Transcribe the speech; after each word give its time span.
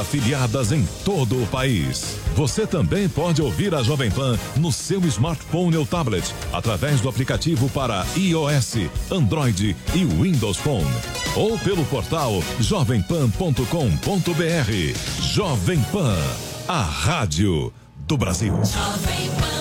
afiliadas 0.00 0.72
em 0.72 0.86
todo 1.04 1.42
o 1.42 1.46
país. 1.46 2.16
Você 2.34 2.66
também 2.66 3.08
pode 3.08 3.42
ouvir 3.42 3.74
a 3.74 3.82
Jovem 3.82 4.10
Pan 4.10 4.38
no 4.56 4.72
seu 4.72 5.00
smartphone 5.06 5.76
ou 5.76 5.86
tablet 5.86 6.34
através 6.52 7.00
do 7.00 7.08
aplicativo 7.08 7.68
para 7.70 8.04
iOS, 8.16 8.88
Android 9.10 9.76
e 9.94 10.04
Windows 10.04 10.56
Phone 10.56 10.90
ou 11.36 11.58
pelo 11.58 11.84
portal 11.86 12.42
jovempan.com.br. 12.60 13.62
Jovem 15.20 15.80
Pan, 15.92 16.16
a 16.68 16.82
rádio 16.82 17.72
do 18.06 18.16
Brasil. 18.16 18.54
Jovem 18.64 19.30
Pan. 19.30 19.52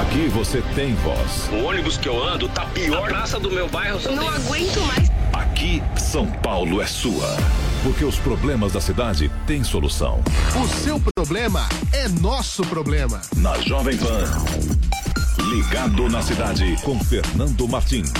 Aqui 0.00 0.28
você 0.28 0.60
tem 0.74 0.94
voz. 0.96 1.48
O 1.52 1.66
ônibus 1.66 1.96
que 1.96 2.08
eu 2.08 2.20
ando 2.22 2.48
tá 2.48 2.66
pior. 2.66 3.04
A 3.04 3.06
praça 3.06 3.38
do 3.38 3.50
meu 3.50 3.68
bairro 3.68 4.00
Não 4.12 4.28
aguento 4.28 4.80
mais. 4.80 5.08
Aqui 5.54 5.80
São 5.96 6.26
Paulo 6.26 6.82
é 6.82 6.86
sua. 6.86 7.28
Porque 7.84 8.04
os 8.04 8.18
problemas 8.18 8.72
da 8.72 8.80
cidade 8.80 9.30
têm 9.46 9.62
solução. 9.62 10.20
O 10.60 10.66
seu 10.66 11.00
problema 11.14 11.68
é 11.92 12.08
nosso 12.08 12.64
problema. 12.64 13.20
Na 13.36 13.56
Jovem 13.60 13.96
Pan. 13.96 14.24
Ligado 15.44 16.08
na 16.08 16.20
cidade 16.22 16.74
com 16.82 16.98
Fernando 16.98 17.68
Martins. 17.68 18.12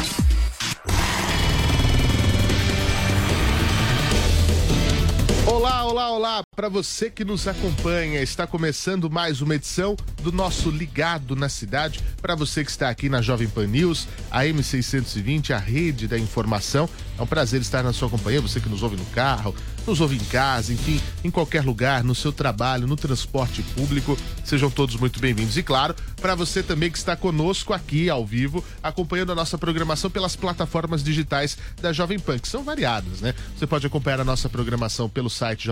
Olá, 5.45 5.85
olá, 5.85 6.11
olá! 6.13 6.44
Para 6.55 6.69
você 6.69 7.11
que 7.11 7.25
nos 7.25 7.49
acompanha, 7.49 8.23
está 8.23 8.47
começando 8.47 9.11
mais 9.11 9.41
uma 9.41 9.57
edição 9.57 9.97
do 10.23 10.31
nosso 10.31 10.71
Ligado 10.71 11.35
na 11.35 11.49
Cidade. 11.49 12.01
Para 12.23 12.37
você 12.37 12.65
que 12.65 12.71
está 12.71 12.89
aqui 12.89 13.09
na 13.09 13.21
Jovem 13.21 13.49
Pan 13.49 13.67
News, 13.67 14.07
a 14.31 14.45
M620, 14.45 15.51
a 15.51 15.59
rede 15.59 16.07
da 16.07 16.17
informação. 16.17 16.89
É 17.19 17.23
um 17.23 17.27
prazer 17.27 17.61
estar 17.61 17.83
na 17.83 17.93
sua 17.93 18.09
companhia. 18.09 18.41
Você 18.41 18.61
que 18.61 18.69
nos 18.69 18.85
ouve 18.85 18.97
no 18.97 19.05
carro, 19.07 19.53
nos 19.85 20.01
ouve 20.01 20.17
em 20.17 20.25
casa, 20.27 20.73
enfim, 20.73 21.01
em 21.25 21.31
qualquer 21.31 21.65
lugar, 21.65 22.05
no 22.05 22.15
seu 22.15 22.33
trabalho, 22.33 22.87
no 22.87 22.97
transporte 22.97 23.63
público. 23.75 24.17
Sejam 24.45 24.71
todos 24.71 24.95
muito 24.97 25.19
bem-vindos. 25.19 25.57
E 25.57 25.63
claro, 25.63 25.95
para 26.21 26.37
você 26.37 26.63
também 26.63 26.91
que 26.91 26.99
está 26.99 27.17
conosco 27.17 27.73
aqui 27.73 28.09
ao 28.09 28.25
vivo, 28.25 28.65
acompanhando 28.83 29.33
a 29.33 29.35
nossa 29.35 29.59
programação 29.59 30.11
pelas 30.11 30.37
plataformas 30.37 31.03
digitais 31.03 31.59
da 31.81 31.93
Jovem 31.93 32.19
Pan, 32.19 32.39
que 32.39 32.49
são 32.49 32.63
variadas, 32.63 33.21
né? 33.21 33.35
Você 33.57 33.67
pode 33.67 33.87
acompanhar 33.87 34.21
a 34.21 34.25
nossa 34.25 34.49
programação 34.49 35.09
pelo 35.09 35.29
site 35.29 35.67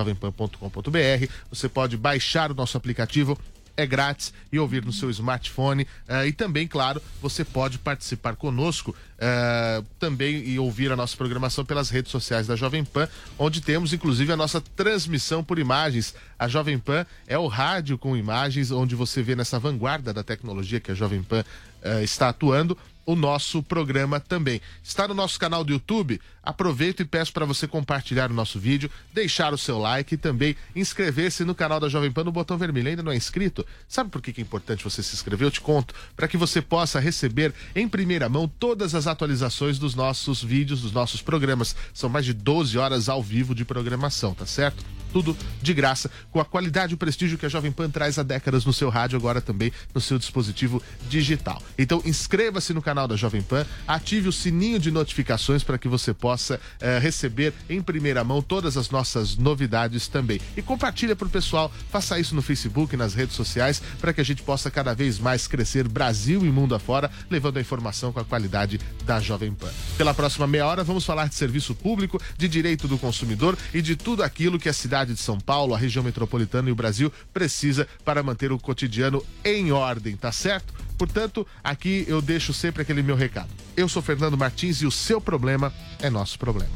jovempan.com.br, 0.72 1.32
você 1.50 1.68
pode 1.68 1.96
baixar 1.96 2.50
o 2.50 2.54
nosso 2.54 2.76
aplicativo 2.76 3.38
é 3.74 3.86
grátis 3.86 4.34
e 4.52 4.58
ouvir 4.58 4.84
no 4.84 4.92
seu 4.92 5.08
smartphone. 5.10 5.86
eh, 6.06 6.26
e 6.26 6.32
também, 6.32 6.68
claro, 6.68 7.00
você 7.22 7.42
pode 7.42 7.78
participar 7.78 8.36
conosco 8.36 8.94
eh, 9.18 9.82
também 9.98 10.46
e 10.46 10.58
ouvir 10.58 10.92
a 10.92 10.96
nossa 10.96 11.16
programação 11.16 11.64
pelas 11.64 11.88
redes 11.88 12.12
sociais 12.12 12.46
da 12.46 12.54
Jovem 12.54 12.84
Pan, 12.84 13.08
onde 13.38 13.62
temos 13.62 13.94
inclusive 13.94 14.30
a 14.30 14.36
nossa 14.36 14.60
transmissão 14.60 15.42
por 15.42 15.58
imagens. 15.58 16.14
A 16.38 16.48
Jovem 16.48 16.78
Pan 16.78 17.06
é 17.26 17.38
o 17.38 17.46
rádio 17.46 17.96
com 17.96 18.14
imagens, 18.14 18.70
onde 18.70 18.94
você 18.94 19.22
vê 19.22 19.34
nessa 19.34 19.58
vanguarda 19.58 20.12
da 20.12 20.22
tecnologia 20.22 20.78
que 20.78 20.92
a 20.92 20.94
Jovem 20.94 21.22
Pan 21.22 21.42
eh, 21.82 22.04
está 22.04 22.28
atuando 22.28 22.76
o 23.04 23.16
nosso 23.16 23.62
programa 23.62 24.20
também. 24.20 24.60
Está 24.82 25.08
no 25.08 25.14
nosso 25.14 25.38
canal 25.38 25.64
do 25.64 25.72
YouTube. 25.72 26.20
Aproveito 26.42 27.00
e 27.00 27.04
peço 27.04 27.32
para 27.32 27.46
você 27.46 27.68
compartilhar 27.68 28.30
o 28.30 28.34
nosso 28.34 28.58
vídeo, 28.58 28.90
deixar 29.12 29.52
o 29.54 29.58
seu 29.58 29.78
like 29.78 30.14
e 30.14 30.18
também 30.18 30.56
inscrever-se 30.74 31.44
no 31.44 31.54
canal 31.54 31.78
da 31.78 31.88
Jovem 31.88 32.10
Pan 32.10 32.24
no 32.24 32.32
botão 32.32 32.58
vermelho. 32.58 32.88
Ainda 32.88 33.02
não 33.02 33.12
é 33.12 33.16
inscrito? 33.16 33.64
Sabe 33.86 34.10
por 34.10 34.20
que 34.20 34.40
é 34.40 34.42
importante 34.42 34.82
você 34.82 35.02
se 35.02 35.14
inscrever? 35.14 35.46
Eu 35.46 35.50
te 35.50 35.60
conto. 35.60 35.94
Para 36.16 36.26
que 36.26 36.36
você 36.36 36.60
possa 36.60 36.98
receber 36.98 37.54
em 37.74 37.88
primeira 37.88 38.28
mão 38.28 38.48
todas 38.48 38.94
as 38.94 39.06
atualizações 39.06 39.78
dos 39.78 39.94
nossos 39.94 40.42
vídeos, 40.42 40.82
dos 40.82 40.92
nossos 40.92 41.22
programas. 41.22 41.76
São 41.94 42.08
mais 42.08 42.24
de 42.24 42.32
12 42.32 42.76
horas 42.76 43.08
ao 43.08 43.22
vivo 43.22 43.54
de 43.54 43.64
programação, 43.64 44.34
tá 44.34 44.46
certo? 44.46 44.84
tudo 45.12 45.36
de 45.60 45.74
graça, 45.74 46.10
com 46.30 46.40
a 46.40 46.44
qualidade 46.44 46.92
e 46.92 46.94
o 46.94 46.98
prestígio 46.98 47.36
que 47.36 47.44
a 47.44 47.48
Jovem 47.48 47.70
Pan 47.70 47.90
traz 47.90 48.18
há 48.18 48.22
décadas 48.22 48.64
no 48.64 48.72
seu 48.72 48.88
rádio, 48.88 49.18
agora 49.18 49.40
também 49.40 49.70
no 49.94 50.00
seu 50.00 50.18
dispositivo 50.18 50.82
digital. 51.08 51.62
Então 51.76 52.02
inscreva-se 52.04 52.72
no 52.72 52.80
canal 52.80 53.06
da 53.06 53.14
Jovem 53.14 53.42
Pan, 53.42 53.66
ative 53.86 54.28
o 54.28 54.32
sininho 54.32 54.78
de 54.78 54.90
notificações 54.90 55.62
para 55.62 55.76
que 55.76 55.86
você 55.86 56.14
possa 56.14 56.31
eh, 56.80 56.98
receber 56.98 57.52
em 57.68 57.82
primeira 57.82 58.22
mão 58.24 58.42
todas 58.42 58.76
as 58.76 58.90
nossas 58.90 59.36
novidades 59.36 60.08
também. 60.08 60.40
E 60.56 60.62
compartilha 60.62 61.16
para 61.16 61.26
o 61.26 61.30
pessoal, 61.30 61.72
faça 61.90 62.18
isso 62.18 62.34
no 62.34 62.42
Facebook, 62.42 62.96
nas 62.96 63.14
redes 63.14 63.36
sociais, 63.36 63.82
para 64.00 64.12
que 64.12 64.20
a 64.20 64.24
gente 64.24 64.42
possa 64.42 64.70
cada 64.70 64.94
vez 64.94 65.18
mais 65.18 65.46
crescer 65.46 65.88
Brasil 65.88 66.44
e 66.44 66.50
mundo 66.50 66.74
afora, 66.74 67.10
levando 67.30 67.56
a 67.58 67.60
informação 67.60 68.12
com 68.12 68.20
a 68.20 68.24
qualidade 68.24 68.80
da 69.04 69.20
Jovem 69.20 69.52
Pan. 69.52 69.70
Pela 69.96 70.14
próxima 70.14 70.46
meia 70.46 70.66
hora, 70.66 70.84
vamos 70.84 71.04
falar 71.04 71.28
de 71.28 71.34
serviço 71.34 71.74
público, 71.74 72.20
de 72.36 72.48
direito 72.48 72.88
do 72.88 72.98
consumidor 72.98 73.56
e 73.72 73.82
de 73.82 73.96
tudo 73.96 74.22
aquilo 74.22 74.58
que 74.58 74.68
a 74.68 74.72
cidade 74.72 75.14
de 75.14 75.20
São 75.20 75.38
Paulo, 75.38 75.74
a 75.74 75.78
região 75.78 76.04
metropolitana 76.04 76.68
e 76.68 76.72
o 76.72 76.76
Brasil 76.76 77.12
precisa 77.32 77.86
para 78.04 78.22
manter 78.22 78.52
o 78.52 78.58
cotidiano 78.58 79.24
em 79.44 79.72
ordem, 79.72 80.16
tá 80.16 80.32
certo? 80.32 80.72
Portanto, 81.02 81.44
aqui 81.64 82.04
eu 82.06 82.22
deixo 82.22 82.54
sempre 82.54 82.80
aquele 82.80 83.02
meu 83.02 83.16
recado. 83.16 83.48
Eu 83.76 83.88
sou 83.88 84.00
Fernando 84.00 84.38
Martins 84.38 84.82
e 84.82 84.86
o 84.86 84.90
seu 84.92 85.20
problema 85.20 85.74
é 86.00 86.08
nosso 86.08 86.38
problema. 86.38 86.70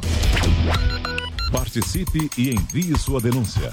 Participe 1.53 2.29
e 2.37 2.51
envie 2.51 2.99
sua 2.99 3.21
denúncia. 3.21 3.73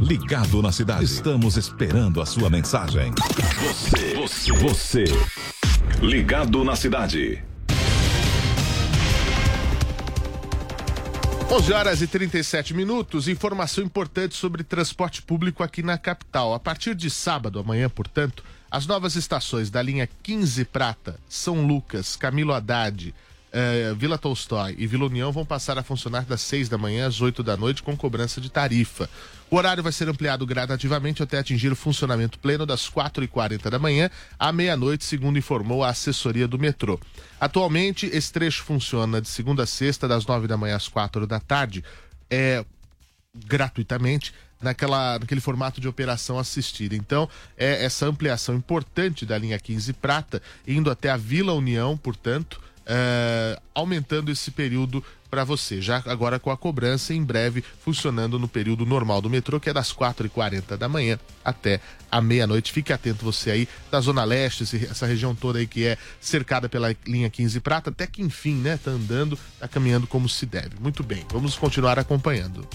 Ligado 0.00 0.62
na 0.62 0.72
Cidade. 0.72 1.04
Estamos 1.04 1.58
esperando 1.58 2.22
a 2.22 2.26
sua 2.26 2.48
mensagem. 2.48 3.12
Você, 3.60 4.14
você, 4.14 4.52
você. 4.52 5.04
Ligado 6.00 6.64
na 6.64 6.74
Cidade. 6.74 7.44
11 11.50 11.72
horas 11.74 12.00
e 12.00 12.06
37 12.06 12.72
minutos. 12.72 13.28
Informação 13.28 13.84
importante 13.84 14.34
sobre 14.34 14.64
transporte 14.64 15.20
público 15.20 15.62
aqui 15.62 15.82
na 15.82 15.98
capital. 15.98 16.54
A 16.54 16.58
partir 16.58 16.94
de 16.94 17.10
sábado, 17.10 17.58
amanhã, 17.58 17.90
portanto, 17.90 18.42
as 18.70 18.86
novas 18.86 19.16
estações 19.16 19.68
da 19.68 19.82
linha 19.82 20.08
15 20.22 20.64
Prata, 20.64 21.20
São 21.28 21.66
Lucas, 21.66 22.16
Camilo 22.16 22.54
Haddad, 22.54 23.14
eh, 23.52 23.92
Vila 23.96 24.16
Tolstói 24.16 24.76
e 24.78 24.86
Vila 24.86 25.06
União 25.06 25.30
vão 25.30 25.44
passar 25.44 25.76
a 25.76 25.82
funcionar 25.82 26.24
das 26.24 26.40
6 26.40 26.68
da 26.68 26.78
manhã 26.78 27.06
às 27.06 27.20
8 27.20 27.42
da 27.42 27.56
noite 27.56 27.82
com 27.82 27.94
cobrança 27.94 28.40
de 28.40 28.48
tarifa. 28.48 29.10
O 29.50 29.56
horário 29.56 29.82
vai 29.82 29.90
ser 29.90 30.08
ampliado 30.08 30.46
gradativamente 30.46 31.24
até 31.24 31.36
atingir 31.38 31.72
o 31.72 31.76
funcionamento 31.76 32.38
pleno 32.38 32.64
das 32.64 32.88
4h40 32.88 33.68
da 33.68 33.80
manhã 33.80 34.08
à 34.38 34.52
meia-noite, 34.52 35.04
segundo 35.04 35.38
informou 35.38 35.82
a 35.82 35.88
assessoria 35.88 36.46
do 36.46 36.56
metrô. 36.56 37.00
Atualmente, 37.40 38.06
esse 38.12 38.32
trecho 38.32 38.62
funciona 38.62 39.20
de 39.20 39.26
segunda 39.26 39.64
a 39.64 39.66
sexta, 39.66 40.06
das 40.06 40.24
9 40.24 40.46
da 40.46 40.56
manhã 40.56 40.76
às 40.76 40.86
4 40.86 41.26
da 41.26 41.40
tarde. 41.40 41.82
É 42.30 42.64
gratuitamente 43.34 44.32
naquela, 44.62 45.18
naquele 45.18 45.40
formato 45.40 45.80
de 45.80 45.88
operação 45.88 46.38
assistida. 46.38 46.94
Então, 46.94 47.28
é 47.56 47.84
essa 47.84 48.06
ampliação 48.06 48.54
importante 48.54 49.26
da 49.26 49.36
linha 49.36 49.58
15 49.58 49.94
Prata, 49.94 50.40
indo 50.64 50.92
até 50.92 51.10
a 51.10 51.16
Vila 51.16 51.54
União, 51.54 51.96
portanto, 51.96 52.60
eh, 52.92 53.56
aumentando 53.72 54.32
esse 54.32 54.50
período 54.50 55.02
para 55.30 55.44
você. 55.44 55.80
Já 55.80 56.02
agora 56.06 56.40
com 56.40 56.50
a 56.50 56.56
cobrança, 56.56 57.14
em 57.14 57.22
breve, 57.22 57.62
funcionando 57.84 58.36
no 58.36 58.48
período 58.48 58.84
normal 58.84 59.22
do 59.22 59.30
metrô, 59.30 59.60
que 59.60 59.70
é 59.70 59.72
das 59.72 59.92
4h40 59.92 60.76
da 60.76 60.88
manhã 60.88 61.16
até 61.44 61.80
a 62.10 62.20
meia-noite. 62.20 62.72
Fique 62.72 62.92
atento 62.92 63.24
você 63.24 63.52
aí 63.52 63.68
da 63.92 64.00
Zona 64.00 64.24
Leste, 64.24 64.64
essa 64.90 65.06
região 65.06 65.36
toda 65.36 65.60
aí 65.60 65.68
que 65.68 65.86
é 65.86 65.96
cercada 66.20 66.68
pela 66.68 66.94
linha 67.06 67.30
15 67.30 67.60
Prata, 67.60 67.90
até 67.90 68.08
que 68.08 68.22
enfim, 68.22 68.56
né? 68.56 68.76
Tá 68.82 68.90
andando, 68.90 69.38
tá 69.60 69.68
caminhando 69.68 70.08
como 70.08 70.28
se 70.28 70.44
deve. 70.44 70.72
Muito 70.80 71.04
bem, 71.04 71.24
vamos 71.30 71.56
continuar 71.56 71.96
acompanhando. 71.96 72.66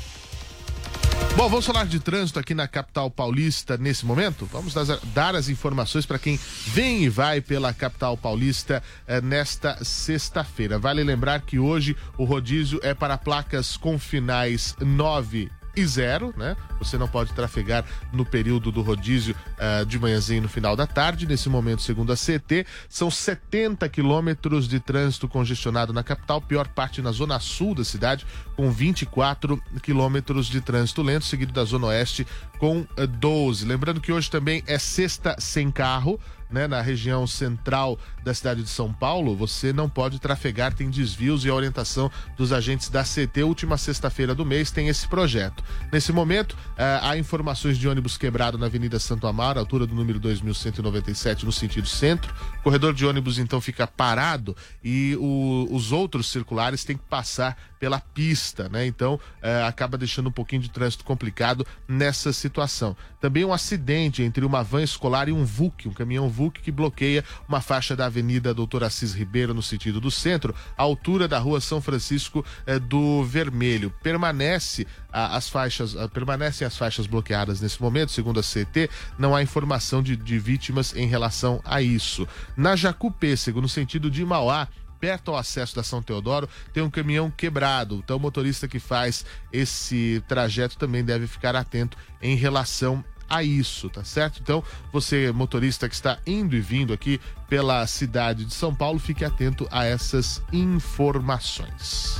Bom, 1.35 1.49
vamos 1.49 1.65
falar 1.65 1.85
de 1.85 1.99
trânsito 1.99 2.39
aqui 2.39 2.53
na 2.53 2.65
capital 2.65 3.11
paulista 3.11 3.77
nesse 3.77 4.05
momento? 4.05 4.47
Vamos 4.51 4.73
dar, 5.13 5.35
as 5.35 5.49
informações 5.49 6.05
para 6.05 6.17
quem 6.17 6.39
vem 6.67 7.03
e 7.03 7.09
vai 7.09 7.41
pela 7.41 7.73
capital 7.73 8.15
paulista 8.15 8.81
eh, 9.05 9.19
nesta 9.19 9.83
sexta-feira. 9.83 10.79
Vale 10.79 11.03
lembrar 11.03 11.41
que 11.41 11.59
hoje 11.59 11.95
o 12.17 12.23
rodízio 12.23 12.79
é 12.81 12.93
para 12.93 13.17
placas 13.17 13.75
com 13.75 13.99
finais 13.99 14.75
9 14.79 15.51
e 15.75 15.85
0, 15.85 16.33
né? 16.37 16.55
Você 16.79 16.97
não 16.97 17.07
pode 17.07 17.33
trafegar 17.33 17.85
no 18.11 18.25
período 18.25 18.71
do 18.71 18.81
rodízio 18.81 19.35
eh, 19.57 19.85
de 19.85 19.99
manhãzinho 19.99 20.41
no 20.41 20.49
final 20.49 20.75
da 20.75 20.87
tarde. 20.87 21.25
Nesse 21.25 21.49
momento, 21.49 21.81
segundo 21.81 22.11
a 22.11 22.15
CT, 22.15 22.65
são 22.89 23.09
70 23.09 23.87
quilômetros 23.89 24.67
de 24.67 24.79
trânsito 24.79 25.27
congestionado 25.27 25.93
na 25.93 26.03
capital, 26.03 26.41
pior 26.41 26.67
parte 26.67 27.01
na 27.01 27.11
zona 27.11 27.39
sul 27.39 27.75
da 27.75 27.83
cidade, 27.83 28.25
com 28.55 28.71
24 28.71 29.61
quilômetros 29.81 30.47
de 30.47 30.61
trânsito 30.61 31.01
lento, 31.01 31.25
seguido 31.25 31.53
da 31.53 31.63
zona 31.63 31.87
oeste 31.87 32.25
com 32.57 32.85
eh, 32.97 33.07
12. 33.07 33.65
Lembrando 33.65 34.01
que 34.01 34.11
hoje 34.11 34.29
também 34.29 34.63
é 34.67 34.77
sexta 34.77 35.35
sem 35.39 35.71
carro. 35.71 36.19
Né, 36.47 36.67
na 36.67 36.79
região 36.79 37.25
central 37.25 37.97
da 38.23 38.31
cidade 38.31 38.61
de 38.61 38.69
São 38.69 38.93
Paulo, 38.93 39.35
você 39.35 39.73
não 39.73 39.89
pode 39.89 40.19
trafegar, 40.19 40.73
tem 40.75 40.91
desvios 40.91 41.43
e 41.43 41.49
a 41.49 41.53
orientação 41.55 42.09
dos 42.37 42.53
agentes 42.53 42.87
da 42.87 43.03
CT. 43.03 43.43
Última 43.43 43.77
sexta-feira 43.77 44.35
do 44.35 44.45
mês 44.45 44.69
tem 44.69 44.87
esse 44.87 45.07
projeto. 45.07 45.63
Nesse 45.91 46.11
momento, 46.13 46.55
eh, 46.77 46.99
há 47.01 47.17
informações 47.17 47.79
de 47.79 47.87
ônibus 47.87 48.15
quebrado 48.15 48.59
na 48.59 48.67
Avenida 48.67 48.99
Santo 48.99 49.25
Amaro, 49.25 49.59
altura 49.59 49.87
do 49.87 49.95
número 49.95 50.19
2197, 50.19 51.45
no 51.45 51.51
sentido 51.51 51.87
centro. 51.87 52.33
O 52.59 52.63
corredor 52.63 52.93
de 52.93 53.05
ônibus 53.05 53.39
então 53.39 53.59
fica 53.59 53.87
parado 53.87 54.55
e 54.83 55.17
o- 55.19 55.67
os 55.71 55.91
outros 55.91 56.27
circulares 56.27 56.83
têm 56.83 56.95
que 56.95 57.03
passar 57.09 57.57
pela 57.85 57.99
pista, 57.99 58.67
né? 58.67 58.83
Então 58.87 59.19
eh, 59.43 59.63
acaba 59.63 59.95
deixando 59.95 60.29
um 60.29 60.31
pouquinho 60.31 60.59
de 60.59 60.71
trânsito 60.71 61.05
complicado 61.05 61.63
nessa 61.87 62.33
situação. 62.33 62.97
Também 63.21 63.45
um 63.45 63.53
acidente 63.53 64.23
entre 64.23 64.43
uma 64.43 64.63
van 64.63 64.81
escolar 64.81 65.29
e 65.29 65.31
um 65.31 65.45
VUC, 65.45 65.87
um 65.87 65.93
caminhão 65.93 66.27
VUC 66.27 66.61
que 66.61 66.71
bloqueia 66.71 67.23
uma 67.47 67.61
faixa 67.61 67.95
da 67.95 68.07
Avenida 68.07 68.55
Doutor 68.55 68.83
Assis 68.83 69.13
Ribeiro 69.13 69.53
no 69.53 69.61
sentido 69.61 70.01
do 70.01 70.09
centro, 70.09 70.55
à 70.75 70.81
altura 70.81 71.27
da 71.27 71.37
Rua 71.37 71.61
São 71.61 71.79
Francisco 71.79 72.43
eh, 72.65 72.79
do 72.79 73.23
Vermelho. 73.23 73.93
Permanece 74.01 74.87
ah, 75.13 75.37
as 75.37 75.47
faixas, 75.47 75.95
ah, 75.95 76.07
permanecem 76.07 76.65
as 76.65 76.75
faixas 76.75 77.05
bloqueadas 77.05 77.61
nesse 77.61 77.79
momento, 77.79 78.11
segundo 78.11 78.39
a 78.39 78.43
CT, 78.43 78.89
não 79.15 79.35
há 79.35 79.43
informação 79.43 80.01
de, 80.01 80.15
de 80.15 80.39
vítimas 80.39 80.95
em 80.95 81.05
relação 81.05 81.61
a 81.63 81.83
isso. 81.83 82.27
Na 82.57 82.75
Jacupê, 82.75 83.37
segundo 83.37 83.65
o 83.65 83.69
sentido 83.69 84.09
de 84.09 84.25
Mauá, 84.25 84.67
perto 85.05 85.29
ao 85.29 85.37
acesso 85.37 85.75
da 85.75 85.83
São 85.83 86.01
Teodoro, 86.01 86.49
tem 86.73 86.81
um 86.81 86.89
caminhão 86.89 87.29
quebrado. 87.29 88.01
Então, 88.03 88.17
o 88.17 88.19
motorista 88.19 88.67
que 88.67 88.79
faz 88.79 89.23
esse 89.53 90.23
trajeto 90.27 90.79
também 90.79 91.05
deve 91.05 91.27
ficar 91.27 91.55
atento 91.55 91.95
em 92.19 92.35
relação 92.35 93.05
a 93.29 93.43
isso, 93.43 93.87
tá 93.87 94.03
certo? 94.03 94.39
Então, 94.41 94.63
você, 94.91 95.31
motorista 95.31 95.87
que 95.87 95.93
está 95.93 96.17
indo 96.25 96.55
e 96.55 96.59
vindo 96.59 96.91
aqui 96.91 97.21
pela 97.47 97.85
cidade 97.85 98.45
de 98.45 98.53
São 98.55 98.73
Paulo, 98.73 98.97
fique 98.97 99.23
atento 99.23 99.67
a 99.69 99.85
essas 99.85 100.41
informações. 100.51 102.19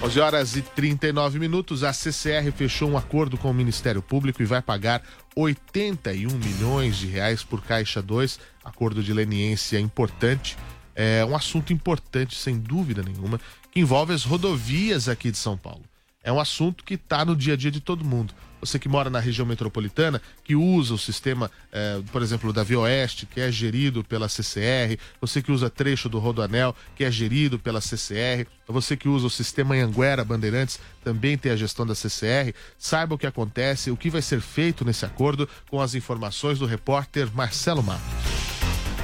11 0.00 0.20
horas 0.20 0.54
e 0.54 0.62
39 0.62 1.40
minutos, 1.40 1.82
a 1.82 1.92
CCR 1.92 2.52
fechou 2.56 2.88
um 2.88 2.96
acordo 2.96 3.36
com 3.36 3.50
o 3.50 3.54
Ministério 3.54 4.00
Público 4.00 4.40
e 4.40 4.46
vai 4.46 4.62
pagar 4.62 5.02
81 5.36 6.30
milhões 6.30 6.96
de 6.96 7.06
reais 7.06 7.44
por 7.44 7.62
Caixa 7.62 8.00
2. 8.00 8.40
Acordo 8.64 9.02
de 9.02 9.12
leniência 9.12 9.78
importante. 9.78 10.56
É 10.94 11.22
um 11.26 11.36
assunto 11.36 11.74
importante, 11.74 12.34
sem 12.34 12.58
dúvida 12.58 13.02
nenhuma, 13.02 13.38
que 13.70 13.80
envolve 13.80 14.14
as 14.14 14.24
rodovias 14.24 15.10
aqui 15.10 15.30
de 15.30 15.36
São 15.36 15.56
Paulo. 15.58 15.84
É 16.24 16.32
um 16.32 16.40
assunto 16.40 16.82
que 16.82 16.94
está 16.94 17.22
no 17.22 17.36
dia 17.36 17.52
a 17.52 17.56
dia 17.56 17.70
de 17.70 17.80
todo 17.80 18.02
mundo. 18.02 18.32
Você 18.66 18.80
que 18.80 18.88
mora 18.88 19.08
na 19.08 19.20
região 19.20 19.46
metropolitana, 19.46 20.20
que 20.42 20.56
usa 20.56 20.92
o 20.92 20.98
sistema, 20.98 21.48
eh, 21.72 22.00
por 22.10 22.20
exemplo, 22.20 22.52
da 22.52 22.64
Via 22.64 22.80
Oeste, 22.80 23.24
que 23.24 23.40
é 23.40 23.50
gerido 23.50 24.02
pela 24.02 24.28
CCR, 24.28 24.98
você 25.20 25.40
que 25.40 25.52
usa 25.52 25.70
trecho 25.70 26.08
do 26.08 26.18
Rodoanel, 26.18 26.74
que 26.96 27.04
é 27.04 27.10
gerido 27.10 27.60
pela 27.60 27.80
CCR, 27.80 28.44
você 28.66 28.96
que 28.96 29.08
usa 29.08 29.28
o 29.28 29.30
sistema 29.30 29.76
Anguera 29.76 30.24
Bandeirantes, 30.24 30.80
também 31.04 31.38
tem 31.38 31.52
a 31.52 31.56
gestão 31.56 31.86
da 31.86 31.94
CCR, 31.94 32.52
saiba 32.76 33.14
o 33.14 33.18
que 33.18 33.26
acontece, 33.26 33.92
o 33.92 33.96
que 33.96 34.10
vai 34.10 34.20
ser 34.20 34.40
feito 34.40 34.84
nesse 34.84 35.04
acordo, 35.04 35.48
com 35.70 35.80
as 35.80 35.94
informações 35.94 36.58
do 36.58 36.66
repórter 36.66 37.28
Marcelo 37.32 37.84
Matos. 37.84 38.04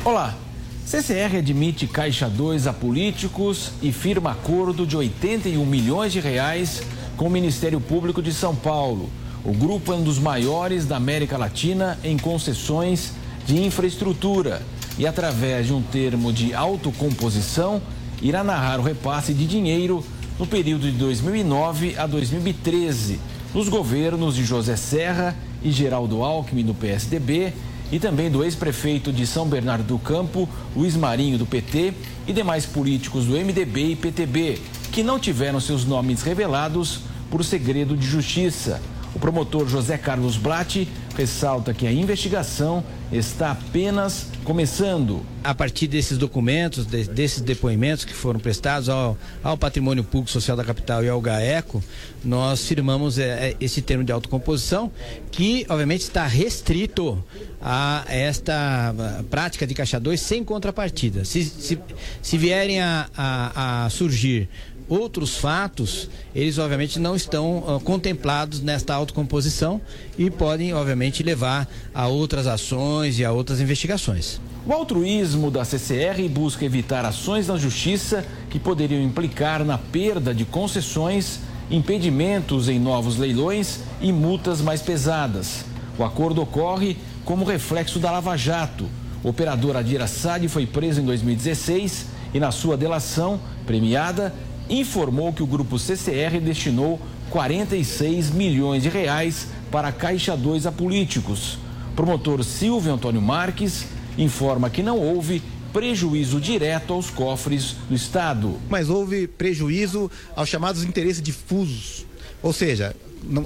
Olá. 0.04 0.36
CCR 0.84 1.36
admite 1.38 1.86
Caixa 1.86 2.28
2 2.28 2.66
a 2.66 2.72
políticos 2.72 3.70
e 3.80 3.92
firma 3.92 4.32
acordo 4.32 4.84
de 4.84 4.96
81 4.96 5.64
milhões 5.64 6.12
de 6.12 6.18
reais 6.18 6.82
com 7.16 7.28
o 7.28 7.30
Ministério 7.30 7.80
Público 7.80 8.20
de 8.20 8.32
São 8.32 8.54
Paulo. 8.54 9.08
O 9.44 9.52
grupo 9.52 9.92
é 9.92 9.96
um 9.96 10.04
dos 10.04 10.20
maiores 10.20 10.86
da 10.86 10.96
América 10.96 11.36
Latina 11.36 11.98
em 12.04 12.16
concessões 12.16 13.12
de 13.44 13.60
infraestrutura 13.60 14.62
e, 14.96 15.04
através 15.04 15.66
de 15.66 15.72
um 15.72 15.82
termo 15.82 16.32
de 16.32 16.54
autocomposição, 16.54 17.82
irá 18.20 18.44
narrar 18.44 18.78
o 18.78 18.84
repasse 18.84 19.34
de 19.34 19.44
dinheiro 19.44 20.04
no 20.38 20.46
período 20.46 20.88
de 20.88 20.96
2009 20.96 21.98
a 21.98 22.06
2013, 22.06 23.18
nos 23.52 23.68
governos 23.68 24.36
de 24.36 24.44
José 24.44 24.76
Serra 24.76 25.36
e 25.60 25.72
Geraldo 25.72 26.22
Alckmin 26.22 26.64
do 26.64 26.74
PSDB 26.74 27.52
e 27.90 27.98
também 27.98 28.30
do 28.30 28.44
ex-prefeito 28.44 29.12
de 29.12 29.26
São 29.26 29.48
Bernardo 29.48 29.84
do 29.84 29.98
Campo, 29.98 30.48
Luiz 30.74 30.94
Marinho 30.94 31.36
do 31.36 31.46
PT 31.46 31.94
e 32.28 32.32
demais 32.32 32.64
políticos 32.64 33.26
do 33.26 33.32
MDB 33.32 33.90
e 33.90 33.96
PTB, 33.96 34.60
que 34.92 35.02
não 35.02 35.18
tiveram 35.18 35.58
seus 35.58 35.84
nomes 35.84 36.22
revelados 36.22 37.00
por 37.28 37.44
segredo 37.44 37.96
de 37.96 38.06
justiça. 38.06 38.80
O 39.14 39.18
promotor 39.18 39.68
José 39.68 39.98
Carlos 39.98 40.36
Blatt 40.38 40.88
ressalta 41.14 41.74
que 41.74 41.86
a 41.86 41.92
investigação 41.92 42.82
está 43.12 43.50
apenas 43.50 44.26
começando. 44.42 45.20
A 45.44 45.54
partir 45.54 45.86
desses 45.86 46.16
documentos, 46.16 46.86
de- 46.86 47.04
desses 47.04 47.42
depoimentos 47.42 48.06
que 48.06 48.14
foram 48.14 48.40
prestados 48.40 48.88
ao, 48.88 49.18
ao 49.44 49.58
Patrimônio 49.58 50.02
Público 50.02 50.30
Social 50.30 50.56
da 50.56 50.64
Capital 50.64 51.04
e 51.04 51.10
ao 51.10 51.20
GAECO, 51.20 51.84
nós 52.24 52.66
firmamos 52.66 53.18
é, 53.18 53.50
é, 53.50 53.56
esse 53.60 53.82
termo 53.82 54.02
de 54.02 54.10
autocomposição, 54.12 54.90
que 55.30 55.66
obviamente 55.68 56.00
está 56.02 56.26
restrito 56.26 57.22
a 57.60 58.04
esta 58.08 58.94
prática 59.30 59.66
de 59.66 59.74
caixa 59.74 60.00
2 60.00 60.18
sem 60.18 60.42
contrapartida. 60.42 61.24
Se, 61.26 61.44
se, 61.44 61.78
se 62.22 62.38
vierem 62.38 62.80
a, 62.80 63.08
a- 63.14 63.84
a 63.84 63.90
surgir 63.90 64.48
outros 64.88 65.36
fatos, 65.36 66.08
eles 66.34 66.58
obviamente 66.58 66.98
não 66.98 67.14
estão 67.14 67.64
ah, 67.66 67.80
contemplados 67.80 68.60
nesta 68.60 68.94
autocomposição 68.94 69.80
e 70.18 70.30
podem, 70.30 70.74
obviamente, 70.74 71.22
levar 71.22 71.68
a 71.94 72.06
outras 72.06 72.46
ações 72.46 73.18
e 73.18 73.24
a 73.24 73.32
outras 73.32 73.60
investigações. 73.60 74.40
O 74.64 74.72
altruísmo 74.72 75.50
da 75.50 75.64
CCR 75.64 76.28
busca 76.30 76.64
evitar 76.64 77.04
ações 77.04 77.48
na 77.48 77.56
justiça 77.56 78.24
que 78.48 78.60
poderiam 78.60 79.02
implicar 79.02 79.64
na 79.64 79.76
perda 79.76 80.32
de 80.32 80.44
concessões, 80.44 81.40
impedimentos 81.68 82.68
em 82.68 82.78
novos 82.78 83.16
leilões 83.18 83.80
e 84.00 84.12
multas 84.12 84.60
mais 84.60 84.80
pesadas. 84.80 85.64
O 85.98 86.04
acordo 86.04 86.40
ocorre 86.42 86.96
como 87.24 87.44
reflexo 87.44 87.98
da 87.98 88.10
Lava 88.10 88.36
Jato. 88.36 88.88
O 89.24 89.28
operador 89.28 89.76
Adir 89.76 90.00
Assad 90.00 90.46
foi 90.48 90.66
preso 90.66 91.00
em 91.00 91.04
2016 91.04 92.06
e, 92.34 92.40
na 92.40 92.50
sua 92.50 92.76
delação 92.76 93.40
premiada, 93.66 94.32
informou 94.80 95.32
que 95.32 95.42
o 95.42 95.46
grupo 95.46 95.78
CCR 95.78 96.40
destinou 96.40 97.00
46 97.30 98.30
milhões 98.30 98.82
de 98.82 98.88
reais 98.88 99.48
para 99.70 99.88
a 99.88 99.92
Caixa 99.92 100.36
2 100.36 100.66
a 100.66 100.72
políticos. 100.72 101.58
Promotor 101.94 102.42
Silvio 102.42 102.92
Antônio 102.92 103.20
Marques 103.20 103.86
informa 104.16 104.70
que 104.70 104.82
não 104.82 104.98
houve 104.98 105.42
prejuízo 105.72 106.40
direto 106.40 106.92
aos 106.92 107.10
cofres 107.10 107.76
do 107.88 107.94
Estado. 107.94 108.58
mas 108.68 108.90
houve 108.90 109.26
prejuízo 109.26 110.10
aos 110.36 110.48
chamados 110.48 110.84
interesses 110.84 111.22
difusos. 111.22 112.06
Ou 112.42 112.52
seja, 112.52 112.94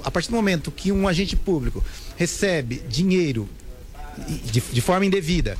a 0.03 0.11
partir 0.11 0.29
do 0.29 0.35
momento 0.35 0.71
que 0.71 0.91
um 0.91 1.07
agente 1.07 1.35
público 1.35 1.83
recebe 2.17 2.81
dinheiro 2.89 3.47
de, 4.51 4.61
de 4.61 4.81
forma 4.81 5.05
indevida 5.05 5.57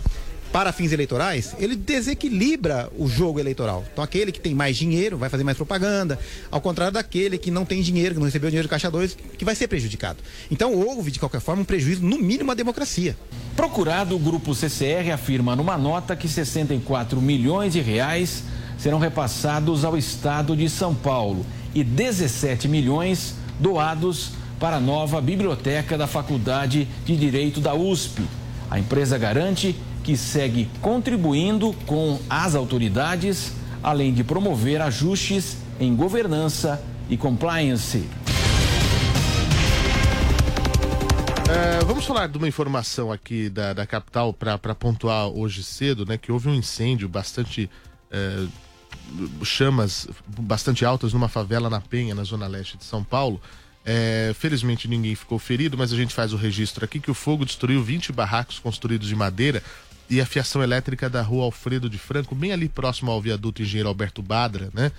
para 0.51 0.71
fins 0.71 0.91
eleitorais, 0.91 1.55
ele 1.59 1.75
desequilibra 1.75 2.89
o 2.97 3.07
jogo 3.07 3.39
eleitoral. 3.39 3.83
Então, 3.91 4.03
aquele 4.03 4.31
que 4.31 4.39
tem 4.39 4.55
mais 4.55 4.77
dinheiro 4.77 5.17
vai 5.17 5.29
fazer 5.29 5.43
mais 5.43 5.57
propaganda, 5.57 6.17
ao 6.49 6.61
contrário 6.61 6.93
daquele 6.93 7.37
que 7.37 7.51
não 7.51 7.65
tem 7.65 7.81
dinheiro, 7.81 8.15
que 8.15 8.19
não 8.19 8.25
recebeu 8.25 8.49
dinheiro 8.49 8.67
do 8.67 8.71
Caixa 8.71 8.89
2, 8.89 9.17
que 9.37 9.45
vai 9.45 9.55
ser 9.55 9.67
prejudicado. 9.67 10.19
Então, 10.49 10.73
houve, 10.73 11.11
de 11.11 11.19
qualquer 11.19 11.41
forma, 11.41 11.61
um 11.61 11.65
prejuízo, 11.65 12.03
no 12.03 12.17
mínimo, 12.17 12.51
à 12.51 12.55
democracia. 12.55 13.17
Procurado, 13.55 14.15
o 14.15 14.19
grupo 14.19 14.55
CCR 14.55 15.11
afirma 15.13 15.55
numa 15.55 15.77
nota 15.77 16.15
que 16.15 16.27
64 16.27 17.21
milhões 17.21 17.73
de 17.73 17.81
reais 17.81 18.43
serão 18.77 18.99
repassados 18.99 19.83
ao 19.83 19.97
estado 19.97 20.55
de 20.55 20.69
São 20.69 20.93
Paulo 20.93 21.45
e 21.73 21.83
17 21.83 22.67
milhões 22.67 23.35
doados 23.59 24.31
para 24.59 24.77
a 24.77 24.79
nova 24.79 25.21
biblioteca 25.21 25.97
da 25.97 26.07
Faculdade 26.07 26.87
de 27.05 27.15
Direito 27.15 27.59
da 27.59 27.73
USP. 27.73 28.23
A 28.69 28.79
empresa 28.79 29.17
garante 29.17 29.75
que 30.07 30.15
segue 30.15 30.69
contribuindo 30.81 31.73
com 31.85 32.17
as 32.29 32.55
autoridades, 32.55 33.51
além 33.83 34.13
de 34.13 34.23
promover 34.23 34.81
ajustes 34.81 35.57
em 35.81 35.93
governança 35.93 36.81
e 37.09 37.17
compliance. 37.17 38.07
É, 41.49 41.83
vamos 41.83 42.05
falar 42.05 42.27
de 42.27 42.37
uma 42.37 42.47
informação 42.47 43.11
aqui 43.11 43.49
da, 43.49 43.73
da 43.73 43.85
capital 43.85 44.31
para 44.31 44.73
pontuar 44.73 45.27
hoje 45.27 45.61
cedo, 45.61 46.05
né? 46.05 46.17
Que 46.17 46.31
houve 46.31 46.47
um 46.47 46.55
incêndio 46.55 47.09
bastante. 47.09 47.69
É, 48.09 48.45
chamas 49.43 50.07
bastante 50.25 50.85
altas 50.85 51.11
numa 51.11 51.27
favela 51.27 51.69
na 51.69 51.81
Penha, 51.81 52.15
na 52.15 52.23
zona 52.23 52.47
leste 52.47 52.77
de 52.77 52.85
São 52.85 53.03
Paulo. 53.03 53.41
É, 53.85 54.33
felizmente 54.37 54.87
ninguém 54.87 55.15
ficou 55.15 55.39
ferido, 55.39 55.77
mas 55.77 55.91
a 55.91 55.95
gente 55.95 56.13
faz 56.13 56.33
o 56.33 56.37
registro 56.37 56.83
aqui 56.83 56.99
que 56.99 57.11
o 57.11 57.13
fogo 57.13 57.45
destruiu 57.45 57.81
20 57.81 58.11
barracos 58.11 58.59
construídos 58.59 59.07
de 59.07 59.15
madeira 59.15 59.61
e 60.09 60.21
a 60.21 60.25
fiação 60.25 60.63
elétrica 60.63 61.09
da 61.09 61.21
rua 61.21 61.45
Alfredo 61.45 61.89
de 61.89 61.97
Franco, 61.97 62.33
bem 62.33 62.51
ali 62.51 62.69
próximo 62.69 63.11
ao 63.11 63.21
viaduto 63.21 63.61
Engenheiro 63.61 63.89
Alberto 63.89 64.21
Badra, 64.21 64.69
né? 64.73 64.91